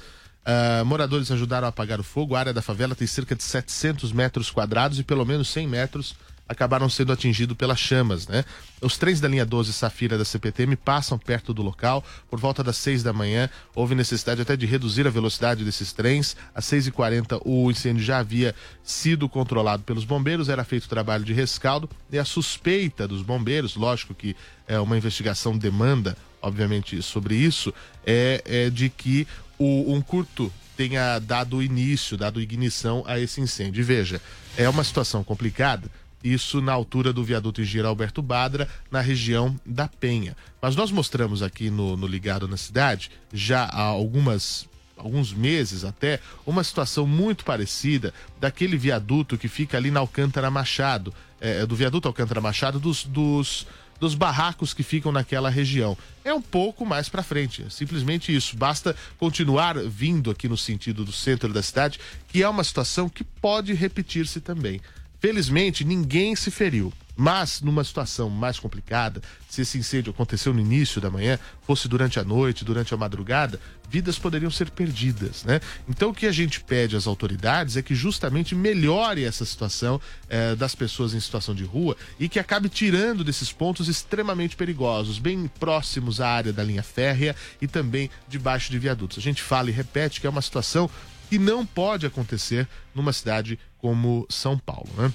Uh, 0.47 0.85
moradores 0.85 1.31
ajudaram 1.31 1.67
a 1.67 1.69
apagar 1.69 2.01
o 2.01 2.03
fogo. 2.03 2.35
A 2.35 2.41
área 2.41 2.55
da 2.55 2.63
favela 2.63 2.95
tem 2.95 3.07
cerca 3.07 3.35
de 3.35 3.43
700 3.43 4.13
metros 4.13 4.51
quadrados 4.51 4.99
e 4.99 5.05
pelo 5.05 5.25
menos 5.25 5.49
100 5.49 5.67
metros 5.67 6.15
acabaram 6.49 6.89
sendo 6.89 7.13
atingidos 7.13 7.57
pelas 7.57 7.79
chamas, 7.79 8.27
né? 8.27 8.45
Os 8.81 8.97
trens 8.97 9.21
da 9.21 9.29
linha 9.29 9.45
12 9.45 9.73
Safira 9.73 10.17
da 10.17 10.25
CPTM 10.25 10.77
passam 10.77 11.19
perto 11.19 11.53
do 11.53 11.63
local. 11.63 12.05
Por 12.31 12.39
volta 12.39 12.63
das 12.63 12.77
6 12.79 13.03
da 13.03 13.13
manhã, 13.13 13.51
houve 13.75 13.95
necessidade 13.95 14.41
até 14.41 14.57
de 14.57 14.65
reduzir 14.65 15.07
a 15.07 15.11
velocidade 15.11 15.65
desses 15.65 15.93
trens. 15.93 16.37
Às 16.55 16.65
6h40, 16.67 17.41
o 17.45 17.71
incêndio 17.71 18.03
já 18.03 18.19
havia 18.19 18.55
sido 18.83 19.29
controlado 19.29 19.83
pelos 19.83 20.05
bombeiros, 20.05 20.49
era 20.49 20.65
feito 20.65 20.89
trabalho 20.89 21.25
de 21.25 21.33
rescaldo 21.33 21.91
e 22.11 22.19
a 22.19 22.25
suspeita 22.25 23.07
dos 23.07 23.23
bombeiros, 23.23 23.77
lógico 23.77 24.15
que 24.15 24.35
é 24.67 24.79
uma 24.79 24.97
investigação 24.97 25.57
demanda, 25.57 26.17
obviamente, 26.41 27.03
sobre 27.03 27.35
isso, 27.35 27.75
é, 28.07 28.43
é 28.45 28.71
de 28.71 28.89
que 28.89 29.27
o, 29.59 29.93
um 29.93 30.01
curto 30.01 30.53
tenha 30.77 31.19
dado 31.19 31.61
início, 31.61 32.17
dado 32.17 32.41
ignição 32.41 33.03
a 33.07 33.19
esse 33.19 33.41
incêndio. 33.41 33.81
E 33.81 33.83
veja, 33.83 34.23
é 34.57 34.69
uma 34.69 34.85
situação 34.85 35.25
complicada, 35.25 35.91
isso 36.23 36.61
na 36.61 36.73
altura 36.73 37.13
do 37.13 37.25
viaduto 37.25 37.61
Engenheiro 37.61 37.89
Alberto 37.89 38.21
Badra, 38.21 38.69
na 38.91 39.01
região 39.01 39.59
da 39.65 39.89
Penha. 39.89 40.37
Mas 40.61 40.75
nós 40.75 40.91
mostramos 40.91 41.43
aqui 41.43 41.71
no, 41.71 41.97
no 41.97 42.07
Ligado 42.07 42.49
na 42.49 42.57
Cidade, 42.57 43.11
já 43.33 43.65
há 43.65 43.83
algumas 43.83 44.69
alguns 44.99 45.33
meses 45.33 45.85
até, 45.85 46.21
uma 46.45 46.65
situação 46.65 47.07
muito 47.07 47.45
parecida 47.45 48.13
daquele 48.41 48.77
viaduto 48.77 49.39
que 49.39 49.47
fica 49.47 49.77
ali 49.77 49.91
na 49.91 50.01
Alcântara 50.01 50.51
Machado, 50.51 51.15
é, 51.41 51.65
do 51.65 51.77
viaduto 51.77 52.09
Alcântara 52.09 52.41
Machado, 52.41 52.81
dos, 52.81 53.05
dos, 53.05 53.65
dos 54.01 54.15
barracos 54.15 54.75
que 54.75 54.83
ficam 54.83 55.13
naquela 55.13 55.49
região. 55.49 55.97
É 56.25 56.35
um 56.35 56.43
pouco 56.43 56.85
mais 56.85 57.09
para 57.09 57.23
frente, 57.23 57.63
é 57.63 57.71
simplesmente 57.71 58.35
isso. 58.35 58.57
Basta 58.57 58.95
continuar 59.19 59.79
vindo 59.79 60.31
aqui 60.31 60.49
no 60.49 60.57
sentido 60.57 61.05
do 61.05 61.13
centro 61.13 61.53
da 61.53 61.63
cidade, 61.63 62.01
que 62.27 62.43
é 62.43 62.49
uma 62.49 62.65
situação 62.65 63.09
que 63.09 63.25
pode 63.25 63.73
repetir-se 63.73 64.41
também. 64.41 64.81
Felizmente, 65.21 65.85
ninguém 65.85 66.37
se 66.37 66.51
feriu. 66.51 66.93
Mas, 67.21 67.61
numa 67.61 67.83
situação 67.83 68.31
mais 68.31 68.61
complicada, 68.61 69.21
se 69.49 69.63
esse 69.63 69.77
incêndio 69.77 70.13
aconteceu 70.13 70.55
no 70.55 70.61
início 70.61 71.01
da 71.01 71.11
manhã, 71.11 71.37
fosse 71.63 71.89
durante 71.89 72.21
a 72.21 72.23
noite, 72.23 72.65
durante 72.65 72.95
a 72.95 72.97
madrugada, 72.97 73.61
vidas 73.91 74.17
poderiam 74.17 74.53
ser 74.53 74.71
perdidas, 74.71 75.43
né? 75.43 75.61
Então, 75.89 76.11
o 76.11 76.15
que 76.15 76.27
a 76.27 76.33
gente 76.33 76.61
pede 76.61 76.95
às 76.95 77.09
autoridades 77.09 77.77
é 77.77 77.83
que 77.83 77.93
justamente 77.93 78.55
melhore 78.55 79.25
essa 79.25 79.45
situação 79.45 80.01
eh, 80.29 80.55
das 80.55 80.77
pessoas 80.77 81.13
em 81.13 81.19
situação 81.19 81.57
de 81.57 81.65
rua 81.65 81.97
e 82.21 82.29
que 82.29 82.39
acabe 82.39 82.69
tirando 82.69 83.25
desses 83.25 83.51
pontos 83.51 83.89
extremamente 83.89 84.55
perigosos, 84.55 85.19
bem 85.19 85.51
próximos 85.59 86.21
à 86.21 86.29
área 86.29 86.53
da 86.53 86.63
linha 86.63 86.85
férrea 86.85 87.35
e 87.61 87.67
também 87.67 88.09
debaixo 88.29 88.71
de 88.71 88.79
viadutos. 88.79 89.19
A 89.19 89.23
gente 89.23 89.43
fala 89.43 89.71
e 89.71 89.73
repete 89.73 90.21
que 90.21 90.27
é 90.29 90.31
uma 90.31 90.41
situação 90.41 90.89
que 91.29 91.39
não 91.39 91.67
pode 91.67 92.07
acontecer 92.07 92.67
numa 92.95 93.13
cidade 93.13 93.59
como 93.79 94.27
São 94.29 94.59
Paulo, 94.59 94.89
né? 94.97 95.13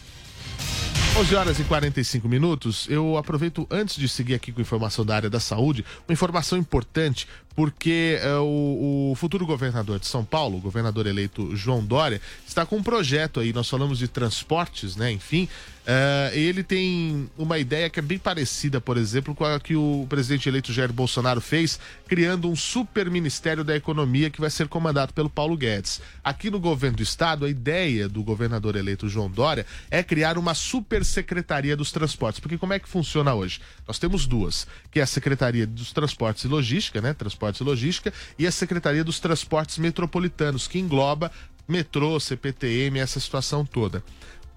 11 1.15 1.35
horas 1.35 1.59
e 1.59 1.63
45 1.63 2.27
minutos. 2.27 2.87
Eu 2.89 3.17
aproveito 3.17 3.67
antes 3.69 3.97
de 3.97 4.09
seguir 4.09 4.33
aqui 4.33 4.51
com 4.51 4.59
informação 4.59 5.05
da 5.05 5.15
área 5.15 5.29
da 5.29 5.39
saúde, 5.39 5.85
uma 6.07 6.13
informação 6.13 6.57
importante, 6.57 7.27
porque 7.55 8.19
é, 8.21 8.35
o, 8.37 9.11
o, 9.11 9.15
futuro 9.15 9.45
governador 9.45 9.99
de 9.99 10.07
São 10.07 10.25
Paulo, 10.25 10.57
o 10.57 10.61
governador 10.61 11.05
eleito 11.05 11.55
João 11.55 11.83
Dória, 11.83 12.19
está 12.47 12.65
com 12.65 12.77
um 12.77 12.83
projeto 12.83 13.39
aí. 13.39 13.53
Nós 13.53 13.69
falamos 13.69 13.99
de 13.99 14.07
transportes, 14.07 14.95
né? 14.95 15.11
Enfim, 15.11 15.47
Uh, 15.83 16.33
ele 16.33 16.63
tem 16.63 17.29
uma 17.37 17.59
ideia 17.59 17.89
que 17.89 17.99
é 17.99 18.01
bem 18.01 18.17
parecida, 18.17 18.79
por 18.79 18.95
exemplo, 18.95 19.35
com 19.35 19.43
a 19.43 19.59
que 19.59 19.75
o 19.75 20.05
presidente 20.07 20.47
eleito 20.47 20.71
Jair 20.71 20.93
Bolsonaro 20.93 21.41
fez, 21.41 21.77
criando 22.07 22.49
um 22.49 22.55
super 22.55 23.11
ministério 23.11 23.65
da 23.65 23.75
economia 23.75 24.29
que 24.29 24.39
vai 24.39 24.49
ser 24.49 24.69
comandado 24.69 25.13
pelo 25.13 25.29
Paulo 25.29 25.57
Guedes. 25.57 26.01
Aqui 26.23 26.49
no 26.49 26.57
governo 26.57 26.97
do 26.97 27.03
estado, 27.03 27.43
a 27.43 27.49
ideia 27.49 28.07
do 28.07 28.23
governador 28.23 28.77
eleito 28.77 29.09
João 29.09 29.29
Dória 29.29 29.65
é 29.91 30.01
criar 30.01 30.37
uma 30.37 30.53
super 30.53 31.03
secretaria 31.03 31.75
dos 31.75 31.91
transportes. 31.91 32.39
Porque 32.39 32.57
como 32.57 32.71
é 32.71 32.79
que 32.79 32.87
funciona 32.87 33.33
hoje? 33.33 33.59
Nós 33.85 33.99
temos 33.99 34.25
duas, 34.25 34.65
que 34.89 35.01
é 35.01 35.03
a 35.03 35.07
Secretaria 35.07 35.67
dos 35.67 35.91
Transportes 35.91 36.45
e 36.45 36.47
Logística, 36.47 37.01
né? 37.01 37.13
Transportes 37.13 37.42
e 37.49 37.63
Logística, 37.63 38.13
e 38.37 38.47
a 38.47 38.51
Secretaria 38.51 39.03
dos 39.03 39.19
Transportes 39.19 39.77
Metropolitanos, 39.77 40.67
que 40.67 40.79
engloba 40.79 41.31
metrô, 41.67 42.19
CPTM, 42.19 42.99
essa 42.99 43.19
situação 43.19 43.65
toda. 43.65 44.03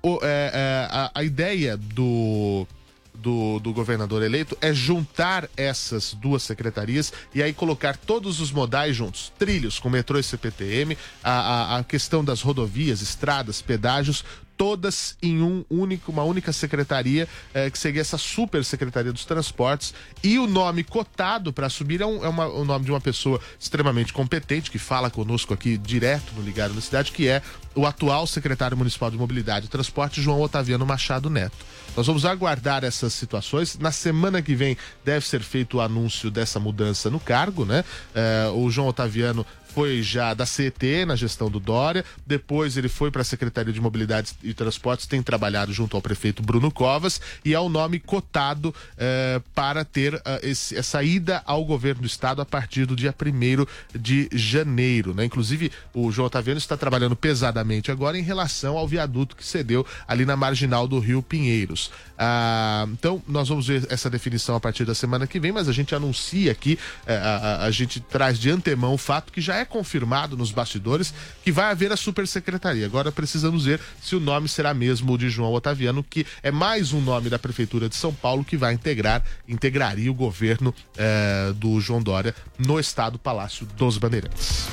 O, 0.03 0.19
é, 0.23 0.51
é, 0.53 0.89
a, 0.91 1.11
a, 1.15 1.25
ideia 1.25 1.77
do, 1.77 2.67
do, 3.15 3.59
do, 3.59 3.73
governador 3.73 4.23
eleito 4.23 4.57
é 4.61 4.73
juntar 4.73 5.49
essas 5.57 6.15
duas 6.15 6.43
secretarias 6.43 7.13
e 7.35 7.43
aí 7.43 7.53
colocar 7.53 7.97
todos 7.97 8.41
os 8.41 8.53
modais 8.53 8.95
juntos, 8.95 9.33
trilhos 9.39 9.79
com 9.79 9.89
metrô 9.89 10.19
e 10.19 10.23
CPTM, 10.23 10.97
a, 11.25 11.31
a, 11.31 11.79
a 11.79 11.85
questão 11.85 12.25
das 12.25 12.43
rodovias, 12.43 13.01
estradas, 13.01 13.63
pedágios, 13.63 14.25
todas 14.57 15.17
em 15.23 15.43
um 15.43 15.65
único, 15.69 16.11
uma 16.11 16.25
única 16.25 16.53
secretaria, 16.53 17.29
eh, 17.53 17.71
que 17.71 17.79
seria 17.79 18.01
essa 18.01 18.19
super 18.19 18.65
secretaria 18.65 19.13
dos 19.13 19.25
transportes. 19.25 19.95
E 20.23 20.39
o 20.39 20.47
nome 20.47 20.83
cotado 20.83 21.53
para 21.53 21.67
assumir 21.67 22.01
é, 22.01 22.07
um, 22.07 22.25
é 22.25 22.29
uma, 22.29 22.47
o 22.47 22.65
nome 22.65 22.85
de 22.85 22.91
uma 22.91 23.01
pessoa 23.01 23.41
extremamente 23.59 24.13
competente, 24.13 24.71
que 24.71 24.79
fala 24.79 25.11
conosco 25.11 25.53
aqui 25.53 25.77
direto 25.77 26.33
no 26.35 26.43
Ligado 26.43 26.75
na 26.75 26.81
Cidade, 26.81 27.13
que 27.13 27.29
é 27.29 27.43
o 27.75 27.87
atual 27.87 28.27
secretário 28.27 28.77
municipal 28.77 29.11
de 29.11 29.17
Mobilidade 29.17 29.67
e 29.67 29.69
Transporte, 29.69 30.23
João 30.23 30.41
Otaviano 30.41 30.87
Machado 30.87 31.29
Neto. 31.29 31.57
Nós 31.97 32.07
vamos 32.07 32.25
aguardar 32.25 32.85
essas 32.85 33.13
situações. 33.15 33.79
Na 33.79 33.91
semana 33.91 34.43
que 34.43 34.55
vem 34.55 34.77
deve 35.05 35.27
ser 35.27 35.41
feito 35.41 35.79
o 35.79 35.81
anúncio 35.81 36.31
dessa 36.31 36.61
mudança 36.61 37.11
no 37.11 37.19
cargo, 37.19 37.65
né? 37.65 37.85
Eh, 38.15 38.51
o 38.55 38.71
João 38.71 38.89
Otaviano 38.89 39.47
foi 39.77 40.03
já 40.03 40.33
da 40.33 40.47
CET 40.47 41.05
na 41.05 41.15
gestão 41.15 41.51
do 41.51 41.61
Dória, 41.61 42.03
depois 42.27 42.79
ele 42.79 42.89
foi 42.89 43.11
para 43.11 43.21
a 43.21 43.25
Secretaria 43.25 43.75
de 43.75 43.79
Mobilidade 43.79 44.33
e 44.43 44.55
Transportes, 44.55 45.07
tem 45.07 45.23
trabalhado 45.23 45.71
junto 45.71 45.95
ao 45.95 46.01
prefeito 46.01 46.43
Bruno 46.43 46.71
Covas 46.71 47.21
e 47.45 47.53
é 47.53 47.61
o 47.61 47.69
nome 47.69 48.01
cotado 48.01 48.75
eh, 48.97 49.39
para 49.55 49.85
ter 49.85 50.15
uh, 50.15 50.21
esse, 50.43 50.75
essa 50.75 51.03
ida 51.03 51.43
ao 51.45 51.63
governo 51.63 52.01
do 52.01 52.07
estado 52.07 52.41
a 52.41 52.47
partir 52.47 52.87
do 52.87 52.97
dia 52.97 53.15
1 53.15 53.99
de 53.99 54.31
janeiro. 54.33 55.13
Né? 55.13 55.27
Inclusive, 55.27 55.71
o 55.93 56.11
João 56.11 56.29
Otaviano 56.29 56.57
está 56.57 56.75
trabalhando 56.75 57.15
pesadamente 57.15 57.91
agora 57.91 58.19
em 58.19 58.23
relação 58.23 58.79
ao 58.79 58.89
viaduto 58.89 59.37
que 59.37 59.45
cedeu 59.45 59.85
ali 60.09 60.25
na 60.25 60.37
marginal 60.37 60.89
do 60.89 60.99
Rio 60.99 61.23
Pinheiros. 61.23 61.91
Ah, 62.17 62.89
então, 62.93 63.23
nós 63.29 63.51
vamos 63.51 63.67
ver 63.67 63.87
essa 63.91 64.09
definição 64.09 64.57
a 64.57 64.61
partir 64.61 64.87
da 64.87 64.95
semana 64.95 65.27
que 65.27 65.39
vem, 65.39 65.53
mas 65.53 65.69
a 65.69 65.73
gente 65.73 65.95
anuncia 65.95 66.51
aqui, 66.51 66.79
eh, 67.07 67.15
a, 67.15 67.37
a, 67.37 67.65
a 67.67 67.71
gente 67.71 68.01
traz 68.01 68.39
de 68.39 68.49
antemão 68.49 68.95
o 68.95 68.99
fato 68.99 69.31
que 69.31 69.41
já 69.43 69.57
é 69.57 69.66
confirmado 69.67 70.37
nos 70.37 70.53
bastidores 70.53 71.13
que 71.43 71.53
vai 71.53 71.71
haver 71.71 71.93
a 71.93 71.97
supersecretaria. 71.97 72.87
Agora 72.87 73.13
precisamos 73.13 73.65
ver 73.65 73.81
se 74.01 74.17
o 74.17 74.21
nome 74.21 74.49
será 74.49 74.73
mesmo 74.73 75.13
o 75.13 75.19
de 75.19 75.29
João 75.29 75.53
Otaviano, 75.53 76.03
que 76.03 76.27
é 76.43 76.51
mais 76.51 76.93
um 76.93 77.01
nome 77.01 77.29
da 77.29 77.39
Prefeitura 77.39 77.89
de 77.89 77.97
São 77.97 78.13
Paulo 78.13 78.45
que 78.45 78.57
vai 78.57 78.73
integrar, 78.73 79.23
integraria 79.49 80.11
o 80.11 80.15
governo 80.15 80.75
eh, 80.97 81.53
do 81.57 81.81
João 81.81 82.03
Dória 82.03 82.35
no 82.59 82.79
estado 82.79 83.19
Palácio 83.19 83.67
dos 83.77 83.99
Bandeirantes. 83.99 84.67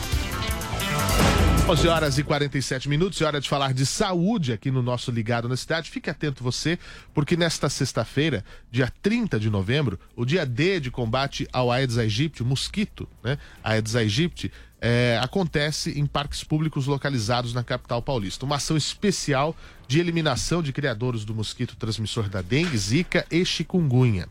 11 1.65 1.87
horas 1.87 2.17
e 2.17 2.23
47 2.23 2.89
minutos, 2.89 3.21
é 3.21 3.25
hora 3.25 3.39
de 3.39 3.47
falar 3.47 3.73
de 3.73 3.85
saúde 3.85 4.51
aqui 4.51 4.69
no 4.69 4.81
nosso 4.81 5.09
Ligado 5.09 5.47
na 5.47 5.55
Cidade. 5.55 5.89
Fique 5.89 6.09
atento 6.09 6.43
você, 6.43 6.77
porque 7.13 7.37
nesta 7.37 7.69
sexta-feira, 7.69 8.43
dia 8.69 8.91
30 9.01 9.39
de 9.39 9.49
novembro, 9.49 9.97
o 10.13 10.25
dia 10.25 10.45
D 10.45 10.81
de 10.81 10.91
combate 10.91 11.47
ao 11.53 11.71
Aedes 11.71 11.97
aegypti, 11.97 12.43
mosquito, 12.43 13.07
né? 13.23 13.37
Aedes 13.63 13.95
aegypti, 13.95 14.51
é, 14.85 15.17
acontece 15.23 15.97
em 15.97 16.05
parques 16.05 16.43
públicos 16.43 16.87
localizados 16.87 17.53
na 17.53 17.63
capital 17.63 18.01
paulista. 18.01 18.45
Uma 18.45 18.57
ação 18.57 18.75
especial 18.75 19.55
de 19.87 19.97
eliminação 19.97 20.61
de 20.61 20.73
criadores 20.73 21.23
do 21.23 21.33
mosquito 21.33 21.77
transmissor 21.77 22.27
da 22.27 22.41
dengue, 22.41 22.77
zika 22.77 23.25
e 23.31 23.45
chikungunya. 23.45 24.27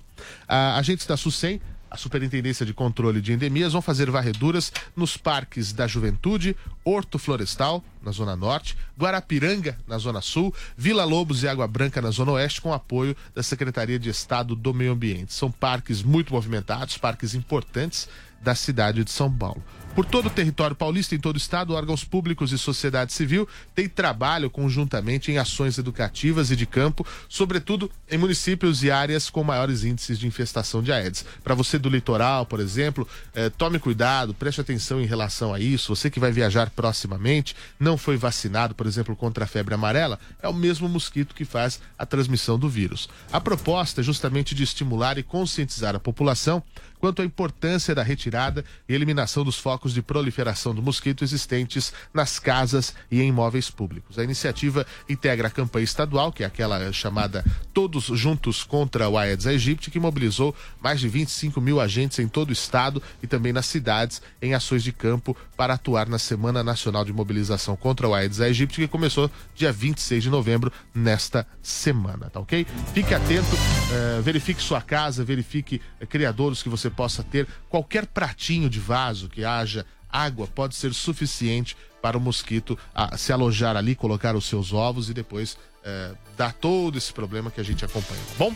A 0.47 0.77
agentes 0.77 1.07
da 1.07 1.17
SUSEM 1.17 1.59
a 1.91 1.97
Superintendência 1.99 2.65
de 2.65 2.73
Controle 2.73 3.21
de 3.21 3.35
Endemias 3.35 3.75
vão 3.75 3.83
fazer 3.83 4.11
varreduras 4.11 4.73
nos 4.97 5.19
parques 5.19 5.75
da 5.75 5.87
Juventude, 5.87 6.57
Horto 6.83 7.19
Florestal, 7.19 7.85
na 8.03 8.11
Zona 8.11 8.35
Norte, 8.35 8.79
Guarapiranga, 8.99 9.79
na 9.87 9.99
Zona 9.99 10.23
Sul, 10.23 10.55
Vila 10.75 11.05
Lobos 11.05 11.43
e 11.43 11.49
Água 11.49 11.69
Branca, 11.69 12.01
na 12.01 12.11
Zona 12.11 12.33
Oeste, 12.33 12.63
com 12.63 12.73
apoio 12.73 13.15
da 13.35 13.43
Secretaria 13.43 13.99
de 13.99 14.09
Estado 14.09 14.57
do 14.57 14.73
Meio 14.73 14.93
Ambiente. 14.93 15.35
São 15.35 15.51
parques 15.51 16.03
muito 16.03 16.33
movimentados, 16.33 16.97
parques 16.97 17.35
importantes 17.35 18.09
da 18.41 18.55
cidade 18.55 19.05
de 19.05 19.11
São 19.11 19.31
Paulo. 19.31 19.63
Por 19.95 20.07
todo 20.07 20.27
o 20.27 20.31
território 20.31 20.75
paulista, 20.75 21.15
em 21.15 21.19
todo 21.19 21.35
o 21.35 21.39
estado, 21.39 21.75
órgãos 21.75 22.03
públicos 22.03 22.51
e 22.51 22.57
sociedade 22.57 23.13
civil 23.13 23.47
têm 23.75 23.87
trabalho 23.87 24.49
conjuntamente 24.49 25.31
em 25.31 25.37
ações 25.37 25.77
educativas 25.77 26.51
e 26.51 26.57
de 26.57 26.65
campo, 26.65 27.07
sobretudo 27.29 27.91
em 28.11 28.17
municípios 28.17 28.83
e 28.83 28.91
áreas 28.91 29.29
com 29.29 29.45
maiores 29.45 29.85
índices 29.85 30.19
de 30.19 30.27
infestação 30.27 30.83
de 30.83 30.91
Aedes. 30.91 31.27
Para 31.45 31.55
você 31.55 31.79
do 31.79 31.91
litoral, 31.91 32.47
por 32.47 32.59
exemplo, 32.59 33.07
eh, 33.35 33.51
tome 33.51 33.79
cuidado, 33.79 34.33
preste 34.33 34.63
atenção 34.63 34.99
em 34.99 35.05
relação 35.05 35.53
a 35.53 35.61
isso. 35.61 35.95
Você 35.95 36.09
que 36.09 36.19
vai 36.19 36.33
viajar 36.33 36.71
proximamente, 36.71 37.55
não 37.79 37.99
foi 37.99 38.17
vacinado, 38.17 38.75
por 38.75 38.87
exemplo, 38.87 39.15
contra 39.15 39.45
a 39.45 39.47
febre 39.47 39.75
amarela, 39.75 40.19
é 40.41 40.49
o 40.49 40.55
mesmo 40.55 40.89
mosquito 40.89 41.35
que 41.35 41.45
faz 41.45 41.83
a 41.99 42.07
transmissão 42.07 42.59
do 42.59 42.67
vírus. 42.67 43.11
A 43.31 43.39
proposta 43.39 44.01
é 44.01 44.05
justamente 44.05 44.55
de 44.55 44.63
estimular 44.63 45.19
e 45.19 45.23
conscientizar 45.23 45.95
a 45.95 46.01
população 46.01 46.63
quanto 47.03 47.21
à 47.21 47.25
importância 47.25 47.97
da 47.97 48.03
retirada 48.05 48.65
e 48.89 48.95
eliminação 48.95 49.43
dos 49.43 49.59
focos 49.59 49.82
de 49.91 50.03
proliferação 50.03 50.75
do 50.75 50.83
mosquito 50.83 51.25
existentes 51.25 51.93
nas 52.13 52.39
casas 52.39 52.95
e 53.11 53.21
em 53.21 53.29
imóveis 53.29 53.71
públicos. 53.71 54.19
A 54.19 54.25
iniciativa 54.25 54.87
integra 55.09 55.49
a 55.49 55.51
campanha 55.51 55.85
estadual, 55.85 56.31
que 56.31 56.45
é 56.45 56.47
aquela 56.47 56.93
chamada 56.93 57.45
Todos 57.73 58.05
Juntos 58.05 58.63
contra 58.63 59.09
o 59.09 59.17
Aedes 59.17 59.47
aegypti, 59.47 59.91
que 59.91 59.99
mobilizou 59.99 60.55
mais 60.83 61.01
de 61.01 61.09
25 61.09 61.61
mil 61.61 61.81
agentes 61.81 62.19
em 62.19 62.29
todo 62.29 62.51
o 62.51 62.53
estado 62.53 63.03
e 63.23 63.27
também 63.27 63.53
nas 63.53 63.67
cidades 63.67 64.21
em 64.43 64.53
ações 64.53 64.83
de 64.83 64.93
campo 64.93 65.35
para 65.57 65.75
atuar 65.75 66.07
na 66.09 66.19
Semana 66.19 66.63
Nacional 66.63 67.05
de 67.05 67.13
Mobilização 67.13 67.75
contra 67.75 68.07
o 68.07 68.15
Aedes 68.15 68.41
aegypti, 68.41 68.83
que 68.83 68.89
começou 68.89 69.31
dia 69.55 69.73
26 69.73 70.25
de 70.25 70.31
novembro, 70.31 70.71
nesta 70.95 71.47
semana, 71.63 72.29
tá 72.29 72.41
ok? 72.41 72.67
Fique 72.93 73.15
atento, 73.15 73.57
eh, 73.93 74.21
verifique 74.23 74.61
sua 74.61 74.81
casa, 74.81 75.25
verifique 75.25 75.81
eh, 76.01 76.07
criadouros 76.07 76.63
que 76.63 76.69
você 76.69 76.91
possa 76.91 77.23
ter. 77.23 77.47
Qualquer 77.69 78.07
pratinho 78.07 78.69
de 78.69 78.79
vaso 78.79 79.29
que 79.29 79.45
haja 79.45 79.72
água 80.13 80.47
pode 80.47 80.75
ser 80.75 80.93
suficiente 80.93 81.77
para 82.01 82.19
o 82.19 82.21
mosquito 82.21 82.79
ah, 82.95 83.17
se 83.17 83.33
alojar 83.33 83.77
ali, 83.77 83.95
colocar 83.95 84.37
os 84.37 84.45
seus 84.45 84.73
ovos 84.73 85.09
e 85.09 85.15
depois 85.15 85.57
eh, 85.85 86.15
dar 86.37 86.53
todo 86.53 86.99
esse 86.99 87.13
problema 87.13 87.51
que 87.51 87.61
a 87.61 87.65
gente 87.65 87.85
acompanha, 87.85 88.21
tá 88.29 88.35
bom? 88.39 88.55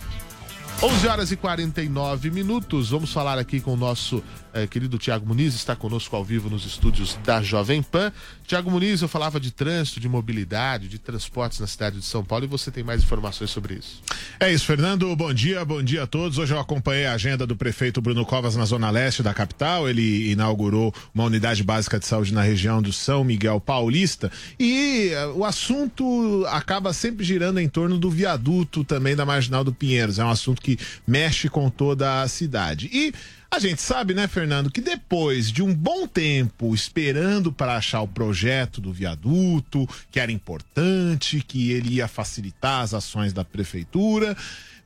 11 0.83 1.09
horas 1.09 1.33
e 1.33 1.37
49 1.37 2.30
minutos. 2.30 2.90
Vamos 2.90 3.11
falar 3.11 3.38
aqui 3.38 3.61
com 3.61 3.73
o 3.73 3.76
nosso 3.76 4.23
eh, 4.52 4.66
querido 4.66 4.99
Tiago 4.99 5.26
Muniz, 5.26 5.54
está 5.54 5.75
conosco 5.75 6.14
ao 6.14 6.25
vivo 6.25 6.50
nos 6.50 6.66
estúdios 6.66 7.18
da 7.25 7.42
Jovem 7.42 7.83
Pan. 7.83 8.12
Tiago 8.47 8.71
Muniz, 8.71 9.02
eu 9.02 9.09
falava 9.09 9.40
de 9.40 9.50
trânsito, 9.50 9.99
de 9.99 10.09
mobilidade, 10.09 10.88
de 10.88 10.99
transportes 10.99 11.61
na 11.61 11.66
cidade 11.66 11.99
de 11.99 12.04
São 12.04 12.23
Paulo 12.23 12.45
e 12.45 12.49
você 12.49 12.71
tem 12.71 12.85
mais 12.85 13.02
informações 13.02 13.50
sobre 13.50 13.75
isso. 13.75 14.02
É 14.38 14.52
isso, 14.52 14.66
Fernando. 14.66 15.14
Bom 15.16 15.33
dia, 15.33 15.64
bom 15.64 15.83
dia 15.83 16.02
a 16.02 16.06
todos. 16.06 16.37
Hoje 16.37 16.52
eu 16.54 16.61
acompanhei 16.61 17.06
a 17.06 17.14
agenda 17.14 17.47
do 17.47 17.56
prefeito 17.56 18.00
Bruno 18.02 18.25
Covas 18.25 18.54
na 18.54 18.66
zona 18.66 18.90
leste 18.90 19.23
da 19.23 19.33
capital. 19.33 19.88
Ele 19.88 20.30
inaugurou 20.30 20.95
uma 21.14 21.25
unidade 21.25 21.62
básica 21.62 21.99
de 21.99 22.06
saúde 22.06 22.35
na 22.35 22.42
região 22.42 22.83
do 22.83 22.92
São 22.92 23.25
Miguel 23.25 23.61
Paulista 23.61 24.30
e 24.59 25.11
eh, 25.12 25.26
o 25.28 25.45
assunto 25.45 26.45
acaba 26.49 26.92
sempre 26.92 27.25
girando 27.25 27.61
em 27.61 27.68
torno 27.68 27.99
do 27.99 28.11
viaduto 28.11 28.85
também 28.85 29.16
da 29.16 29.25
Marginal 29.25 29.64
do 29.64 29.73
Pinheiros. 29.73 30.18
É 30.18 30.25
um 30.25 30.30
assunto 30.30 30.65
que 30.66 30.78
mexe 31.06 31.49
com 31.49 31.70
toda 31.70 32.23
a 32.23 32.28
cidade. 32.28 32.90
E 32.92 33.14
a 33.49 33.61
gente 33.61 33.80
sabe, 33.80 34.12
né, 34.12 34.26
Fernando, 34.26 34.68
que 34.68 34.80
depois 34.80 35.52
de 35.52 35.62
um 35.62 35.73
bom 35.73 36.08
tempo 36.08 36.75
esperando 36.75 37.52
para 37.52 37.76
achar 37.76 38.00
o 38.00 38.08
projeto 38.08 38.80
do 38.80 38.92
viaduto, 38.92 39.88
que 40.11 40.18
era 40.18 40.32
importante, 40.32 41.44
que 41.46 41.70
ele 41.70 41.94
ia 41.94 42.08
facilitar 42.08 42.82
as 42.82 42.92
ações 42.92 43.32
da 43.32 43.44
prefeitura, 43.44 44.37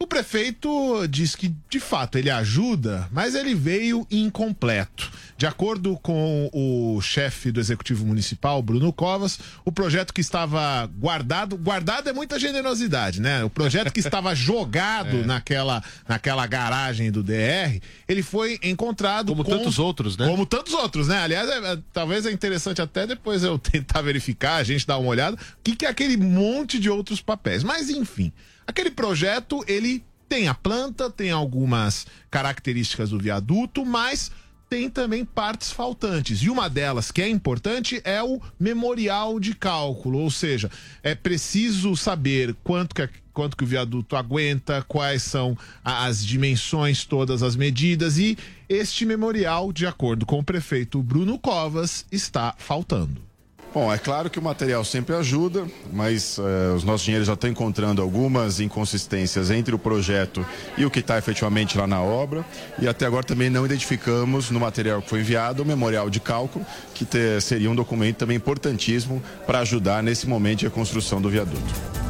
o 0.02 0.06
prefeito 0.06 1.06
diz 1.08 1.34
que, 1.36 1.54
de 1.68 1.78
fato, 1.78 2.16
ele 2.16 2.30
ajuda, 2.30 3.06
mas 3.12 3.34
ele 3.34 3.54
veio 3.54 4.06
incompleto. 4.10 5.10
De 5.36 5.46
acordo 5.46 5.98
com 6.02 6.50
o 6.52 7.00
chefe 7.00 7.50
do 7.52 7.60
Executivo 7.60 8.06
Municipal, 8.06 8.62
Bruno 8.62 8.92
Covas, 8.92 9.38
o 9.64 9.70
projeto 9.72 10.12
que 10.12 10.20
estava 10.20 10.86
guardado, 10.98 11.56
guardado 11.56 12.08
é 12.08 12.12
muita 12.12 12.38
generosidade, 12.38 13.20
né? 13.20 13.42
O 13.44 13.48
projeto 13.50 13.90
que 13.92 14.00
estava 14.00 14.34
jogado 14.36 15.18
É. 15.18 15.24
naquela, 15.24 15.82
naquela 16.08 16.46
garagem 16.46 17.10
do 17.10 17.22
DR, 17.22 17.80
ele 18.08 18.22
foi 18.22 18.58
encontrado 18.62 19.28
Como 19.32 19.44
com- 19.44 19.50
tantos 19.50 19.78
outros, 19.78 20.16
né? 20.16 20.26
Como 20.26 20.44
tantos 20.46 20.74
outros, 20.74 21.08
né? 21.08 21.22
Aliás, 21.22 21.48
é- 21.48 21.72
é- 21.74 21.78
talvez 21.92 22.24
é 22.26 22.30
interessante 22.32 22.80
até 22.82 23.06
depois 23.06 23.42
eu 23.42 23.58
tentar 23.60 24.02
verificar, 24.02 24.56
a 24.56 24.62
gente 24.64 24.86
dar 24.86 24.98
uma 24.98 25.08
olhada, 25.10 25.36
o 25.36 25.62
que, 25.64 25.74
que 25.76 25.86
é 25.86 25.88
aquele 25.88 26.16
monte 26.18 26.78
de 26.78 26.90
outros 26.90 27.20
papéis. 27.22 27.62
Mas, 27.62 27.88
enfim, 27.88 28.30
aquele 28.70 28.90
projeto, 28.90 29.62
ele 29.66 30.02
tem 30.28 30.48
a 30.48 30.54
planta, 30.54 31.10
tem 31.10 31.30
algumas 31.30 32.06
características 32.30 33.10
do 33.10 33.18
viaduto, 33.18 33.84
mas 33.84 34.30
tem 34.68 34.88
também 34.88 35.24
partes 35.24 35.72
faltantes. 35.72 36.40
E 36.42 36.48
uma 36.48 36.70
delas 36.70 37.10
que 37.10 37.20
é 37.20 37.28
importante 37.28 38.00
é 38.04 38.22
o 38.22 38.40
memorial 38.58 39.40
de 39.40 39.54
cálculo, 39.54 40.20
ou 40.20 40.30
seja, 40.30 40.70
é 41.02 41.16
preciso 41.16 41.96
saber 41.96 42.54
quanto 42.62 42.94
que, 42.94 43.08
quanto 43.32 43.56
que 43.56 43.64
o 43.64 43.66
viaduto 43.66 44.14
aguenta, 44.14 44.84
quais 44.86 45.24
são 45.24 45.58
as 45.84 46.24
dimensões, 46.24 47.04
todas 47.04 47.42
as 47.42 47.56
medidas 47.56 48.16
e 48.16 48.38
este 48.68 49.04
memorial, 49.04 49.72
de 49.72 49.84
acordo 49.84 50.24
com 50.24 50.38
o 50.38 50.44
prefeito 50.44 51.02
Bruno 51.02 51.36
Covas, 51.36 52.06
está 52.12 52.54
faltando. 52.56 53.29
Bom, 53.72 53.92
é 53.92 53.98
claro 53.98 54.28
que 54.28 54.36
o 54.36 54.42
material 54.42 54.84
sempre 54.84 55.14
ajuda, 55.14 55.64
mas 55.92 56.38
eh, 56.40 56.74
os 56.74 56.82
nossos 56.82 57.02
engenheiros 57.02 57.28
já 57.28 57.34
estão 57.34 57.48
encontrando 57.48 58.02
algumas 58.02 58.58
inconsistências 58.58 59.48
entre 59.48 59.72
o 59.72 59.78
projeto 59.78 60.44
e 60.76 60.84
o 60.84 60.90
que 60.90 60.98
está 60.98 61.16
efetivamente 61.16 61.78
lá 61.78 61.86
na 61.86 62.00
obra. 62.00 62.44
E 62.80 62.88
até 62.88 63.06
agora 63.06 63.22
também 63.22 63.48
não 63.48 63.64
identificamos 63.64 64.50
no 64.50 64.58
material 64.58 65.00
que 65.00 65.08
foi 65.08 65.20
enviado 65.20 65.62
o 65.62 65.66
memorial 65.66 66.10
de 66.10 66.18
cálculo, 66.18 66.66
que 66.94 67.04
te- 67.04 67.40
seria 67.40 67.70
um 67.70 67.76
documento 67.76 68.16
também 68.16 68.36
importantíssimo 68.38 69.22
para 69.46 69.60
ajudar 69.60 70.02
nesse 70.02 70.26
momento 70.26 70.58
de 70.60 70.64
reconstrução 70.64 71.22
do 71.22 71.30
viaduto. 71.30 72.09